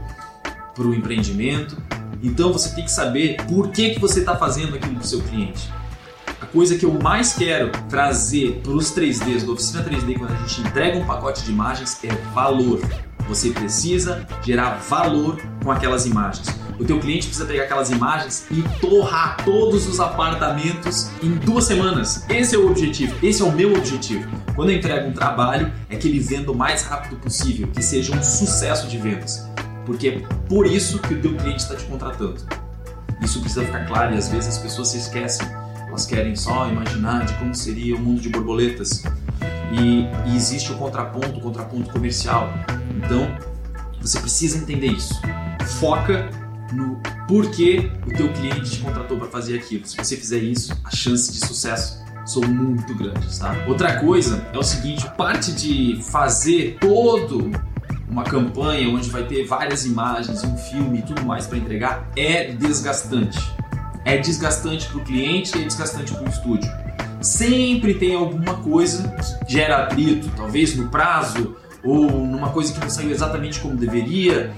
para 0.75 0.85
o 0.85 0.93
empreendimento. 0.93 1.77
Então 2.21 2.51
você 2.51 2.73
tem 2.73 2.83
que 2.83 2.91
saber 2.91 3.37
por 3.47 3.69
que, 3.69 3.91
que 3.91 3.99
você 3.99 4.19
está 4.19 4.35
fazendo 4.35 4.75
aquilo 4.75 4.95
para 4.95 5.03
o 5.03 5.07
seu 5.07 5.21
cliente. 5.21 5.71
A 6.39 6.45
coisa 6.45 6.77
que 6.77 6.85
eu 6.85 6.93
mais 6.93 7.33
quero 7.33 7.71
trazer 7.89 8.61
para 8.61 8.71
os 8.71 8.93
3Ds, 8.95 9.45
da 9.45 9.51
oficina 9.51 9.83
3D, 9.83 10.17
quando 10.17 10.31
a 10.31 10.35
gente 10.35 10.61
entrega 10.61 10.97
um 10.97 11.05
pacote 11.05 11.43
de 11.43 11.51
imagens, 11.51 11.99
é 12.03 12.13
valor. 12.33 12.79
Você 13.27 13.49
precisa 13.49 14.25
gerar 14.43 14.75
valor 14.75 15.41
com 15.63 15.71
aquelas 15.71 16.05
imagens. 16.05 16.47
O 16.79 16.85
teu 16.85 16.99
cliente 16.99 17.27
precisa 17.27 17.45
pegar 17.45 17.63
aquelas 17.63 17.89
imagens 17.89 18.45
e 18.51 18.61
torrar 18.79 19.37
todos 19.43 19.87
os 19.87 19.99
apartamentos 19.99 21.09
em 21.23 21.31
duas 21.31 21.63
semanas. 21.63 22.23
Esse 22.29 22.55
é 22.55 22.57
o 22.59 22.69
objetivo, 22.69 23.15
esse 23.23 23.41
é 23.41 23.45
o 23.45 23.51
meu 23.51 23.73
objetivo. 23.73 24.29
Quando 24.55 24.69
eu 24.69 24.77
entrego 24.77 25.07
um 25.07 25.11
trabalho, 25.11 25.71
é 25.89 25.95
que 25.95 26.07
ele 26.07 26.19
venda 26.19 26.51
o 26.51 26.55
mais 26.55 26.83
rápido 26.83 27.15
possível, 27.15 27.67
que 27.67 27.81
seja 27.81 28.15
um 28.15 28.21
sucesso 28.21 28.87
de 28.87 28.97
vendas. 28.97 29.47
Porque 29.85 30.07
é 30.07 30.19
por 30.47 30.67
isso 30.67 30.99
que 30.99 31.15
o 31.15 31.21
teu 31.21 31.35
cliente 31.35 31.63
está 31.63 31.75
te 31.75 31.83
contratando. 31.85 32.41
Isso 33.21 33.39
precisa 33.39 33.65
ficar 33.65 33.85
claro 33.87 34.13
e 34.13 34.17
às 34.17 34.29
vezes 34.29 34.49
as 34.49 34.57
pessoas 34.59 34.89
se 34.89 34.97
esquecem. 34.97 35.47
Elas 35.87 36.05
querem 36.05 36.35
só 36.35 36.67
imaginar 36.67 37.25
de 37.25 37.33
como 37.35 37.55
seria 37.55 37.95
o 37.95 37.99
mundo 37.99 38.21
de 38.21 38.29
borboletas. 38.29 39.03
E, 39.71 40.05
e 40.29 40.35
existe 40.35 40.71
o 40.71 40.75
contraponto, 40.75 41.39
o 41.39 41.41
contraponto 41.41 41.89
comercial. 41.89 42.53
Então, 42.95 43.35
você 43.99 44.19
precisa 44.19 44.59
entender 44.59 44.87
isso. 44.87 45.19
Foca 45.79 46.29
no 46.73 46.99
porquê 47.27 47.91
o 48.05 48.13
teu 48.13 48.31
cliente 48.33 48.71
te 48.71 48.79
contratou 48.79 49.17
para 49.17 49.27
fazer 49.27 49.57
aquilo. 49.57 49.85
Se 49.85 49.97
você 49.97 50.15
fizer 50.15 50.39
isso, 50.39 50.75
as 50.83 50.95
chances 50.95 51.33
de 51.33 51.45
sucesso 51.45 52.03
são 52.25 52.41
muito 52.43 52.93
grandes, 52.93 53.39
tá? 53.39 53.55
Outra 53.67 53.99
coisa 53.99 54.45
é 54.53 54.57
o 54.57 54.63
seguinte, 54.63 55.09
parte 55.17 55.51
de 55.53 56.01
fazer 56.03 56.77
todo 56.79 57.49
uma 58.09 58.23
campanha 58.23 58.89
onde 58.89 59.09
vai 59.09 59.23
ter 59.23 59.45
várias 59.45 59.85
imagens, 59.85 60.43
um 60.43 60.57
filme 60.57 60.99
e 60.99 61.01
tudo 61.01 61.25
mais 61.25 61.45
para 61.45 61.57
entregar 61.57 62.09
é 62.15 62.51
desgastante. 62.51 63.39
É 64.05 64.17
desgastante 64.17 64.87
para 64.87 64.97
o 64.97 65.03
cliente 65.03 65.57
e 65.57 65.61
é 65.61 65.65
desgastante 65.65 66.13
para 66.13 66.23
o 66.23 66.29
estúdio. 66.29 66.71
Sempre 67.21 67.93
tem 67.93 68.15
alguma 68.15 68.55
coisa 68.55 69.09
que 69.45 69.53
gera 69.53 69.83
atrito, 69.83 70.29
talvez 70.35 70.75
no 70.75 70.87
prazo 70.89 71.55
ou 71.83 72.09
numa 72.09 72.49
coisa 72.49 72.73
que 72.73 72.79
não 72.79 72.89
saiu 72.89 73.11
exatamente 73.11 73.59
como 73.59 73.75
deveria, 73.75 74.53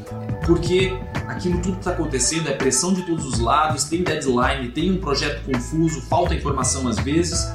porque 0.46 0.94
aquilo 1.30 1.60
tudo 1.62 1.78
está 1.78 1.92
acontecendo, 1.92 2.50
é 2.50 2.54
pressão 2.54 2.92
de 2.92 3.04
todos 3.04 3.26
os 3.26 3.40
lados, 3.40 3.84
tem 3.84 4.04
deadline, 4.04 4.70
tem 4.70 4.92
um 4.92 4.98
projeto 4.98 5.44
confuso, 5.46 6.02
falta 6.02 6.34
informação 6.34 6.88
às 6.88 7.00
vezes. 7.00 7.48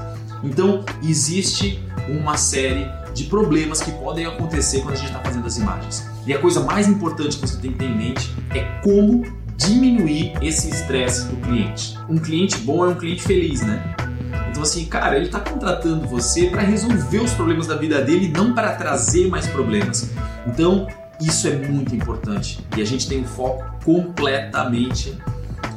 Então, 0.42 0.84
existe 1.02 1.82
uma 2.08 2.36
série 2.36 2.86
de 3.12 3.24
problemas 3.24 3.80
que 3.80 3.90
podem 3.92 4.26
acontecer 4.26 4.80
quando 4.80 4.94
a 4.94 4.96
gente 4.96 5.08
está 5.08 5.20
fazendo 5.20 5.46
as 5.46 5.56
imagens. 5.56 6.06
E 6.26 6.32
a 6.32 6.38
coisa 6.38 6.60
mais 6.60 6.88
importante 6.88 7.36
que 7.36 7.48
você 7.48 7.56
tem 7.58 7.72
que 7.72 7.78
ter 7.78 7.86
em 7.86 7.96
mente 7.96 8.34
é 8.50 8.60
como 8.82 9.24
diminuir 9.56 10.34
esse 10.40 10.68
estresse 10.68 11.26
do 11.26 11.36
cliente. 11.36 11.98
Um 12.08 12.18
cliente 12.18 12.56
bom 12.58 12.84
é 12.84 12.88
um 12.88 12.94
cliente 12.94 13.22
feliz, 13.22 13.62
né? 13.62 13.94
Então, 14.50 14.62
assim, 14.62 14.84
cara, 14.84 15.16
ele 15.16 15.26
está 15.26 15.40
contratando 15.40 16.06
você 16.06 16.46
para 16.46 16.62
resolver 16.62 17.18
os 17.18 17.32
problemas 17.32 17.66
da 17.66 17.76
vida 17.76 18.00
dele, 18.02 18.28
não 18.28 18.54
para 18.54 18.74
trazer 18.74 19.28
mais 19.28 19.46
problemas. 19.48 20.10
Então, 20.46 20.86
isso 21.20 21.48
é 21.48 21.56
muito 21.56 21.94
importante 21.94 22.58
e 22.76 22.82
a 22.82 22.84
gente 22.84 23.08
tem 23.08 23.22
o 23.22 23.24
foco 23.24 23.64
completamente 23.84 25.16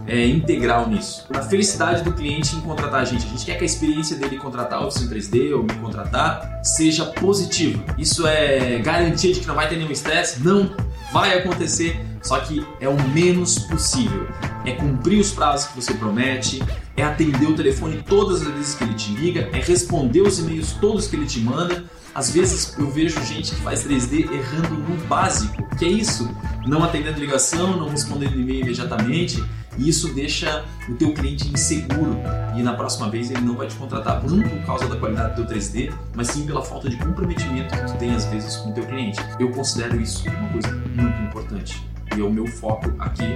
é, 0.08 0.26
integral 0.26 0.88
nisso. 0.88 1.26
A 1.34 1.42
felicidade 1.42 2.02
do 2.02 2.14
cliente 2.14 2.56
em 2.56 2.62
contratar 2.62 3.02
a 3.02 3.06
gente. 3.06 3.26
A 3.26 3.30
gente 3.30 3.46
quer 3.46 3.56
que 3.58 3.64
a 3.64 3.66
experiência 3.66 4.16
dele 4.16 4.38
contratar 4.38 4.82
o 4.82 4.88
Oficina 4.88 5.14
3D 5.14 5.54
ou 5.54 5.64
me 5.64 5.74
contratar 5.76 6.62
seja 6.64 7.06
positiva. 7.06 7.84
Isso 7.98 8.26
é 8.26 8.80
garantia 8.80 9.34
de 9.34 9.42
que 9.42 9.48
não 9.48 9.56
vai 9.56 9.68
ter 9.68 9.76
nenhum 9.76 9.92
estresse? 9.92 10.42
Não, 10.42 10.72
vai 11.12 11.38
acontecer, 11.38 12.00
só 12.22 12.40
que 12.40 12.66
é 12.80 12.88
o 12.88 12.98
menos 13.10 13.60
possível. 13.60 14.28
É 14.66 14.72
cumprir 14.72 15.20
os 15.20 15.32
prazos 15.32 15.68
que 15.68 15.76
você 15.76 15.94
promete, 15.94 16.64
é 16.96 17.04
atender 17.04 17.46
o 17.46 17.56
telefone 17.56 18.02
todas 18.08 18.42
as 18.42 18.48
vezes 18.48 18.76
que 18.76 18.84
ele 18.86 18.94
te 18.94 19.12
liga, 19.12 19.50
é 19.52 19.60
responder 19.60 20.22
os 20.22 20.40
e-mails 20.40 20.72
todos 20.74 21.08
que 21.08 21.16
ele 21.16 21.26
te 21.26 21.40
manda. 21.40 21.84
Às 22.18 22.32
vezes 22.32 22.76
eu 22.80 22.90
vejo 22.90 23.24
gente 23.24 23.54
que 23.54 23.62
faz 23.62 23.86
3D 23.86 24.32
errando 24.32 24.74
no 24.74 24.98
básico, 25.06 25.64
que 25.78 25.86
é 25.86 25.88
isso, 25.88 26.28
não 26.66 26.84
atendendo 26.84 27.20
ligação, 27.20 27.78
não 27.78 27.90
respondendo 27.90 28.34
e-mail 28.34 28.62
imediatamente, 28.62 29.44
e 29.78 29.88
isso 29.88 30.12
deixa 30.16 30.66
o 30.90 30.96
teu 30.96 31.14
cliente 31.14 31.48
inseguro. 31.48 32.18
E 32.56 32.64
na 32.64 32.74
próxima 32.74 33.08
vez 33.08 33.30
ele 33.30 33.42
não 33.42 33.56
vai 33.56 33.68
te 33.68 33.76
contratar 33.76 34.24
não 34.24 34.42
por 34.42 34.66
causa 34.66 34.88
da 34.88 34.96
qualidade 34.96 35.36
do 35.36 35.46
teu 35.46 35.56
3D, 35.56 35.94
mas 36.16 36.30
sim 36.30 36.44
pela 36.44 36.64
falta 36.64 36.90
de 36.90 36.98
comprometimento 36.98 37.76
que 37.76 37.86
tu 37.86 37.98
tem 38.00 38.16
às 38.16 38.26
vezes 38.26 38.58
com 38.58 38.72
o 38.72 38.74
teu 38.74 38.88
cliente. 38.88 39.20
Eu 39.40 39.52
considero 39.52 40.02
isso 40.02 40.28
uma 40.28 40.50
coisa 40.50 40.72
muito 40.72 41.22
importante. 41.22 41.88
E 42.18 42.20
é 42.20 42.24
o 42.24 42.34
meu 42.34 42.48
foco 42.48 42.92
aqui 42.98 43.28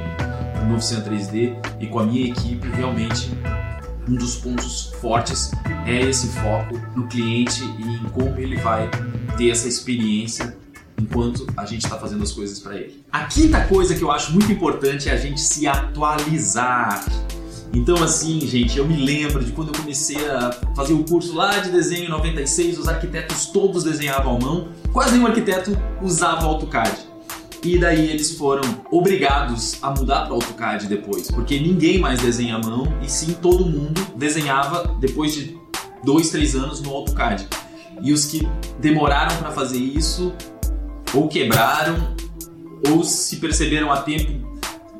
no 0.68 0.78
Oficina 0.78 1.02
3D 1.02 1.56
e 1.80 1.86
com 1.86 2.00
a 2.00 2.04
minha 2.04 2.32
equipe 2.32 2.68
realmente 2.70 3.30
um 4.08 4.15
dos 4.15 4.36
pontos 4.36 4.91
fortes 5.00 5.51
é 5.86 6.01
esse 6.01 6.27
foco 6.27 6.79
no 6.96 7.08
cliente 7.08 7.63
e 7.63 7.84
em 7.84 8.10
como 8.10 8.38
ele 8.38 8.58
vai 8.58 8.89
ter 9.38 9.50
essa 9.50 9.67
experiência 9.67 10.58
enquanto 11.00 11.48
a 11.58 11.65
gente 11.65 11.84
está 11.84 11.98
fazendo 11.98 12.24
as 12.24 12.31
coisas 12.31 12.60
para 12.60 12.75
ele. 12.75 13.03
A 13.12 13.25
quinta 13.25 13.62
coisa 13.65 13.96
que 13.96 14.01
eu 14.01 14.12
acho 14.12 14.31
muito 14.31 14.51
importante 14.51 15.10
é 15.10 15.13
a 15.13 15.17
gente 15.17 15.41
se 15.41 15.67
atualizar. 15.67 17.03
Então, 17.74 18.03
assim, 18.03 18.41
gente, 18.41 18.77
eu 18.77 18.86
me 18.86 18.98
lembro 18.98 19.43
de 19.43 19.51
quando 19.53 19.70
eu 19.70 19.79
comecei 19.79 20.29
a 20.29 20.51
fazer 20.75 20.93
o 20.93 21.03
curso 21.03 21.34
lá 21.34 21.60
de 21.60 21.72
desenho 21.72 22.05
em 22.05 22.10
96, 22.10 22.77
os 22.77 22.88
arquitetos 22.88 23.46
todos 23.48 23.84
desenhavam 23.84 24.36
à 24.36 24.39
mão, 24.39 24.67
quase 24.91 25.13
nenhum 25.13 25.27
arquiteto 25.27 25.77
usava 26.01 26.46
AutoCAD. 26.46 27.11
E 27.63 27.77
daí 27.77 28.10
eles 28.10 28.32
foram 28.32 28.63
obrigados 28.89 29.77
a 29.84 29.91
mudar 29.91 30.25
para 30.25 30.34
AutoCAD 30.34 30.88
depois, 30.88 31.30
porque 31.30 31.60
ninguém 31.60 32.00
mais 32.00 32.20
desenha 32.20 32.56
à 32.56 32.60
mão 32.60 32.91
e 33.03 33.10
sim 33.10 33.34
todo 33.34 33.65
mundo 33.65 34.01
desenhava 34.15 34.96
depois 35.00 35.34
de 35.34 35.56
dois, 36.03 36.32
três 36.32 36.56
anos 36.56 36.82
no 36.82 36.91
AutoCAD. 36.91 37.48
E 38.01 38.12
os 38.12 38.25
que 38.25 38.48
demoraram 38.80 39.38
para 39.38 39.51
fazer 39.51 39.77
isso 39.77 40.34
ou 41.13 41.27
quebraram 41.27 42.15
ou 42.89 43.03
se 43.03 43.36
perceberam 43.36 43.91
a 43.91 44.01
tempo 44.01 44.50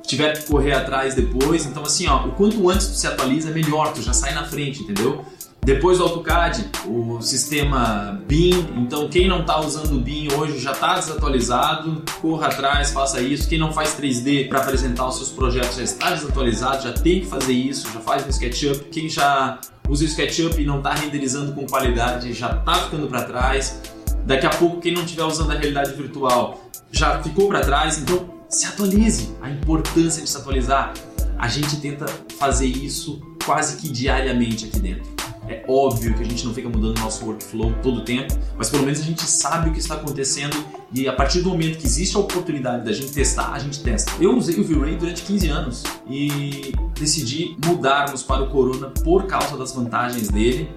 tiveram 0.06 0.40
que 0.40 0.46
correr 0.46 0.74
atrás 0.74 1.16
depois. 1.16 1.66
Então 1.66 1.84
assim, 1.84 2.08
ó, 2.08 2.28
o 2.28 2.32
quanto 2.34 2.70
antes 2.70 2.88
tu 2.88 2.94
se 2.96 3.08
atualiza 3.08 3.50
melhor, 3.50 3.92
tu 3.94 4.04
já 4.04 4.14
sai 4.14 4.36
na 4.36 4.46
frente, 4.46 4.84
entendeu? 4.84 5.26
Depois 5.64 6.00
do 6.00 6.06
AutoCAD, 6.06 6.72
o 6.88 7.22
sistema 7.22 8.20
BIM. 8.28 8.66
Então, 8.78 9.08
quem 9.08 9.28
não 9.28 9.42
está 9.42 9.60
usando 9.60 9.96
o 9.96 10.00
BIM 10.00 10.34
hoje 10.34 10.60
já 10.60 10.72
está 10.72 10.96
desatualizado, 10.96 12.02
corra 12.20 12.48
atrás, 12.48 12.90
faça 12.92 13.22
isso. 13.22 13.48
Quem 13.48 13.60
não 13.60 13.72
faz 13.72 13.96
3D 13.96 14.50
para 14.50 14.60
apresentar 14.60 15.08
os 15.08 15.18
seus 15.18 15.30
projetos 15.30 15.76
já 15.76 15.84
está 15.84 16.10
desatualizado, 16.10 16.84
já 16.84 16.94
tem 16.94 17.20
que 17.20 17.28
fazer 17.28 17.54
isso, 17.54 17.88
já 17.94 18.00
faz 18.00 18.26
no 18.26 18.32
SketchUp. 18.32 18.86
Quem 18.90 19.08
já 19.08 19.60
usa 19.88 20.04
o 20.04 20.08
SketchUp 20.08 20.60
e 20.60 20.66
não 20.66 20.80
está 20.80 20.96
renderizando 20.96 21.54
com 21.54 21.64
qualidade 21.68 22.34
já 22.34 22.56
está 22.56 22.74
ficando 22.74 23.08
para 23.08 23.24
trás. 23.24 23.80
Daqui 24.26 24.48
a 24.48 24.50
pouco, 24.50 24.82
quem 24.82 24.96
não 24.96 25.04
estiver 25.04 25.26
usando 25.26 25.52
a 25.52 25.54
realidade 25.54 25.94
virtual 25.94 26.60
já 26.92 27.22
ficou 27.22 27.48
para 27.48 27.62
trás. 27.62 28.00
Então, 28.00 28.28
se 28.50 28.66
atualize. 28.66 29.36
A 29.40 29.50
importância 29.52 30.24
de 30.24 30.30
se 30.30 30.38
atualizar. 30.38 30.94
A 31.38 31.48
gente 31.48 31.78
tenta 31.78 32.08
fazer 32.40 32.68
isso 32.68 33.22
quase 33.46 33.78
que 33.78 33.90
diariamente 33.90 34.66
aqui 34.66 34.80
dentro. 34.80 35.21
É 35.52 35.66
óbvio 35.68 36.14
que 36.14 36.22
a 36.22 36.26
gente 36.26 36.46
não 36.46 36.54
fica 36.54 36.70
mudando 36.70 36.98
nosso 37.00 37.26
workflow 37.26 37.74
todo 37.84 37.98
o 37.98 38.06
tempo, 38.06 38.34
mas 38.58 38.70
pelo 38.70 38.84
menos 38.84 39.02
a 39.02 39.04
gente 39.04 39.22
sabe 39.24 39.70
o 39.70 39.74
que 39.74 39.80
está 39.80 39.96
acontecendo 39.96 40.56
e 40.94 41.10
a 41.10 41.14
partir 41.14 41.42
do 41.42 41.50
momento 41.50 41.78
que 41.78 41.86
existe 41.86 42.16
a 42.16 42.22
oportunidade 42.22 42.86
da 42.86 42.94
gente 42.94 43.12
testar, 43.12 43.52
a 43.52 43.60
gente 43.60 43.82
testa. 43.82 44.14
Eu 44.18 44.38
usei 44.38 44.58
o 44.58 44.64
V-Ray 44.64 44.96
durante 44.96 45.24
15 45.24 45.48
anos 45.50 45.84
e 46.10 46.74
decidi 46.98 47.58
mudarmos 47.66 48.24
para 48.24 48.44
o 48.44 48.50
Corona 48.50 48.92
por 49.04 49.28
causa 49.28 49.58
das 49.58 49.74
vantagens 49.74 50.30
dele 50.30 50.70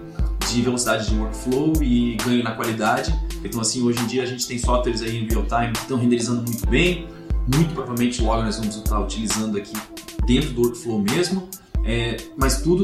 de 0.50 0.60
velocidade 0.60 1.08
de 1.08 1.16
workflow 1.16 1.72
e 1.80 2.16
ganho 2.24 2.42
na 2.42 2.50
qualidade. 2.50 3.14
Então 3.44 3.60
assim, 3.60 3.80
hoje 3.80 4.00
em 4.00 4.06
dia 4.08 4.24
a 4.24 4.26
gente 4.26 4.44
tem 4.44 4.58
softwares 4.58 5.02
aí 5.02 5.18
em 5.18 5.28
real 5.28 5.46
time 5.46 5.70
que 5.72 5.78
estão 5.78 5.98
renderizando 5.98 6.42
muito 6.42 6.68
bem, 6.68 7.06
muito 7.54 7.72
provavelmente 7.74 8.20
logo 8.20 8.42
nós 8.42 8.56
vamos 8.56 8.74
estar 8.74 8.98
utilizando 8.98 9.56
aqui 9.56 9.72
dentro 10.26 10.50
do 10.50 10.62
workflow 10.62 11.00
mesmo, 11.00 11.48
é, 11.84 12.16
mas 12.36 12.60
tudo, 12.60 12.82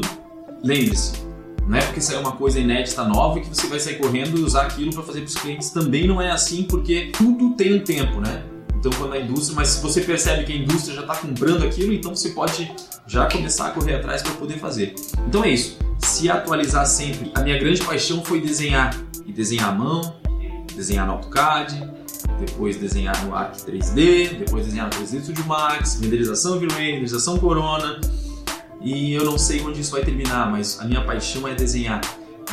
lembre-se, 0.63 1.30
não 1.67 1.77
é 1.77 1.81
porque 1.81 2.01
saiu 2.01 2.19
uma 2.19 2.33
coisa 2.33 2.59
inédita 2.59 3.03
nova 3.03 3.39
que 3.39 3.47
você 3.47 3.67
vai 3.67 3.79
sair 3.79 3.97
correndo 3.97 4.37
e 4.37 4.41
usar 4.41 4.63
aquilo 4.63 4.93
para 4.93 5.03
fazer 5.03 5.21
para 5.21 5.27
os 5.27 5.35
clientes. 5.35 5.69
Também 5.69 6.07
não 6.07 6.21
é 6.21 6.31
assim, 6.31 6.63
porque 6.63 7.11
tudo 7.17 7.53
tem 7.55 7.75
um 7.75 7.79
tempo, 7.83 8.19
né? 8.19 8.43
Então, 8.75 8.91
quando 8.97 9.13
a 9.13 9.19
indústria, 9.19 9.55
mas 9.55 9.69
se 9.69 9.81
você 9.81 10.01
percebe 10.01 10.43
que 10.43 10.51
a 10.51 10.55
indústria 10.55 10.95
já 10.95 11.01
está 11.01 11.15
comprando 11.15 11.63
aquilo, 11.63 11.93
então 11.93 12.15
você 12.15 12.29
pode 12.29 12.71
já 13.05 13.29
começar 13.29 13.67
a 13.67 13.71
correr 13.71 13.95
atrás 13.95 14.23
para 14.23 14.31
poder 14.33 14.57
fazer. 14.57 14.95
Então 15.27 15.43
é 15.43 15.49
isso. 15.49 15.77
Se 15.99 16.29
atualizar 16.31 16.85
sempre. 16.87 17.31
A 17.35 17.41
minha 17.41 17.59
grande 17.59 17.83
paixão 17.83 18.23
foi 18.23 18.41
desenhar 18.41 18.95
e 19.25 19.31
desenhar 19.31 19.69
à 19.69 19.71
mão, 19.71 20.15
desenhar 20.75 21.05
no 21.05 21.13
AutoCAD, 21.13 21.91
depois 22.39 22.75
desenhar 22.75 23.23
no 23.23 23.35
Arc 23.35 23.55
3D, 23.57 24.39
depois 24.39 24.65
desenhar 24.65 24.87
no 24.87 24.93
3D 24.93 25.21
Studio 25.21 25.45
Max, 25.45 25.99
renderização 26.01 26.57
V-Ray, 26.57 26.93
renderização 26.93 27.37
Corona 27.37 28.01
e 28.81 29.13
eu 29.13 29.23
não 29.23 29.37
sei 29.37 29.61
onde 29.61 29.81
isso 29.81 29.91
vai 29.91 30.03
terminar, 30.03 30.49
mas 30.51 30.79
a 30.79 30.85
minha 30.85 31.03
paixão 31.03 31.47
é 31.47 31.53
desenhar. 31.53 32.01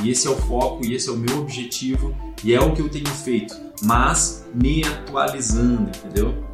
E 0.02 0.10
esse 0.10 0.26
é 0.26 0.30
o 0.30 0.36
foco, 0.36 0.84
e 0.84 0.94
esse 0.94 1.08
é 1.08 1.12
o 1.12 1.16
meu 1.16 1.38
objetivo, 1.38 2.14
e 2.44 2.54
é 2.54 2.60
o 2.60 2.72
que 2.72 2.80
eu 2.80 2.88
tenho 2.88 3.08
feito, 3.08 3.54
mas 3.82 4.46
me 4.54 4.84
atualizando, 4.84 5.90
entendeu? 5.96 6.44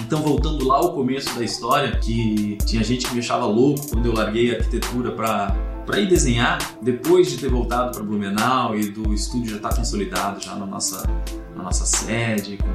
Então, 0.00 0.22
voltando 0.22 0.66
lá 0.66 0.76
ao 0.76 0.92
começo 0.92 1.34
da 1.34 1.42
história, 1.42 1.96
que 1.96 2.58
tinha 2.66 2.84
gente 2.84 3.06
que 3.06 3.14
me 3.14 3.20
achava 3.20 3.46
louco 3.46 3.88
quando 3.88 4.06
eu 4.06 4.12
larguei 4.12 4.54
a 4.54 4.58
arquitetura 4.58 5.12
para 5.12 5.56
para 5.86 6.00
ir 6.00 6.08
desenhar, 6.08 6.58
depois 6.82 7.30
de 7.30 7.38
ter 7.38 7.48
voltado 7.48 7.92
para 7.92 8.02
Blumenau 8.02 8.76
e 8.76 8.90
do 8.90 9.14
estúdio 9.14 9.50
já 9.50 9.56
estar 9.56 9.68
tá 9.68 9.76
consolidado 9.76 10.42
já 10.42 10.56
na 10.56 10.66
nossa, 10.66 11.08
na 11.54 11.62
nossa 11.62 11.86
sede, 11.86 12.58
com 12.58 12.66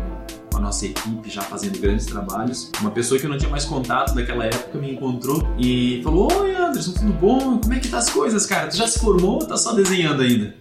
com 0.51 0.57
a 0.57 0.61
nossa 0.61 0.85
equipe 0.85 1.29
já 1.29 1.41
fazendo 1.41 1.79
grandes 1.79 2.05
trabalhos. 2.05 2.69
Uma 2.81 2.91
pessoa 2.91 3.19
que 3.19 3.25
eu 3.25 3.29
não 3.29 3.37
tinha 3.37 3.49
mais 3.49 3.65
contato 3.65 4.13
daquela 4.13 4.45
época 4.45 4.77
me 4.77 4.91
encontrou 4.91 5.47
e 5.57 6.01
falou: 6.03 6.31
Oi 6.41 6.55
Anderson, 6.55 6.91
tudo 6.91 7.13
bom? 7.13 7.57
Como 7.59 7.73
é 7.73 7.79
que 7.79 7.87
tá 7.87 7.97
as 7.97 8.09
coisas, 8.09 8.45
cara? 8.45 8.67
Tu 8.67 8.77
já 8.77 8.87
se 8.87 8.99
formou 8.99 9.35
ou 9.35 9.45
tá 9.45 9.57
só 9.57 9.73
desenhando 9.73 10.21
ainda? 10.21 10.55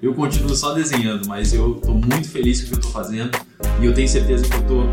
Eu 0.00 0.14
continuo 0.14 0.54
só 0.54 0.72
desenhando, 0.72 1.26
mas 1.26 1.52
eu 1.52 1.74
tô 1.74 1.92
muito 1.92 2.28
feliz 2.28 2.60
com 2.60 2.66
o 2.66 2.70
que 2.70 2.76
eu 2.76 2.80
tô 2.82 2.88
fazendo 2.88 3.30
e 3.80 3.86
eu 3.86 3.94
tenho 3.94 4.08
certeza 4.08 4.44
que 4.44 4.54
eu 4.54 4.66
tô 4.66 4.84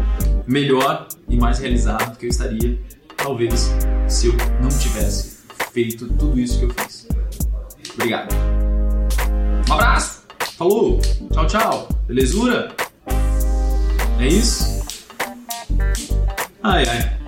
melhor 0.48 1.08
e 1.28 1.38
mais 1.38 1.60
realizado 1.60 2.14
do 2.14 2.18
que 2.18 2.26
eu 2.26 2.30
estaria, 2.30 2.80
talvez, 3.18 3.70
se 4.08 4.28
eu 4.28 4.34
não 4.62 4.70
tivesse 4.70 5.40
feito 5.72 6.08
tudo 6.08 6.40
isso 6.40 6.58
que 6.60 6.66
eu 6.66 6.74
fiz. 6.74 7.08
Obrigado. 7.94 8.34
Um 9.70 9.74
abraço! 9.74 10.24
Falou! 10.58 11.00
Tchau, 11.32 11.48
tchau! 11.48 11.90
Belezura? 12.08 12.74
É 14.20 14.28
isso? 14.28 14.84
Ai, 16.64 16.84
ai. 16.88 17.23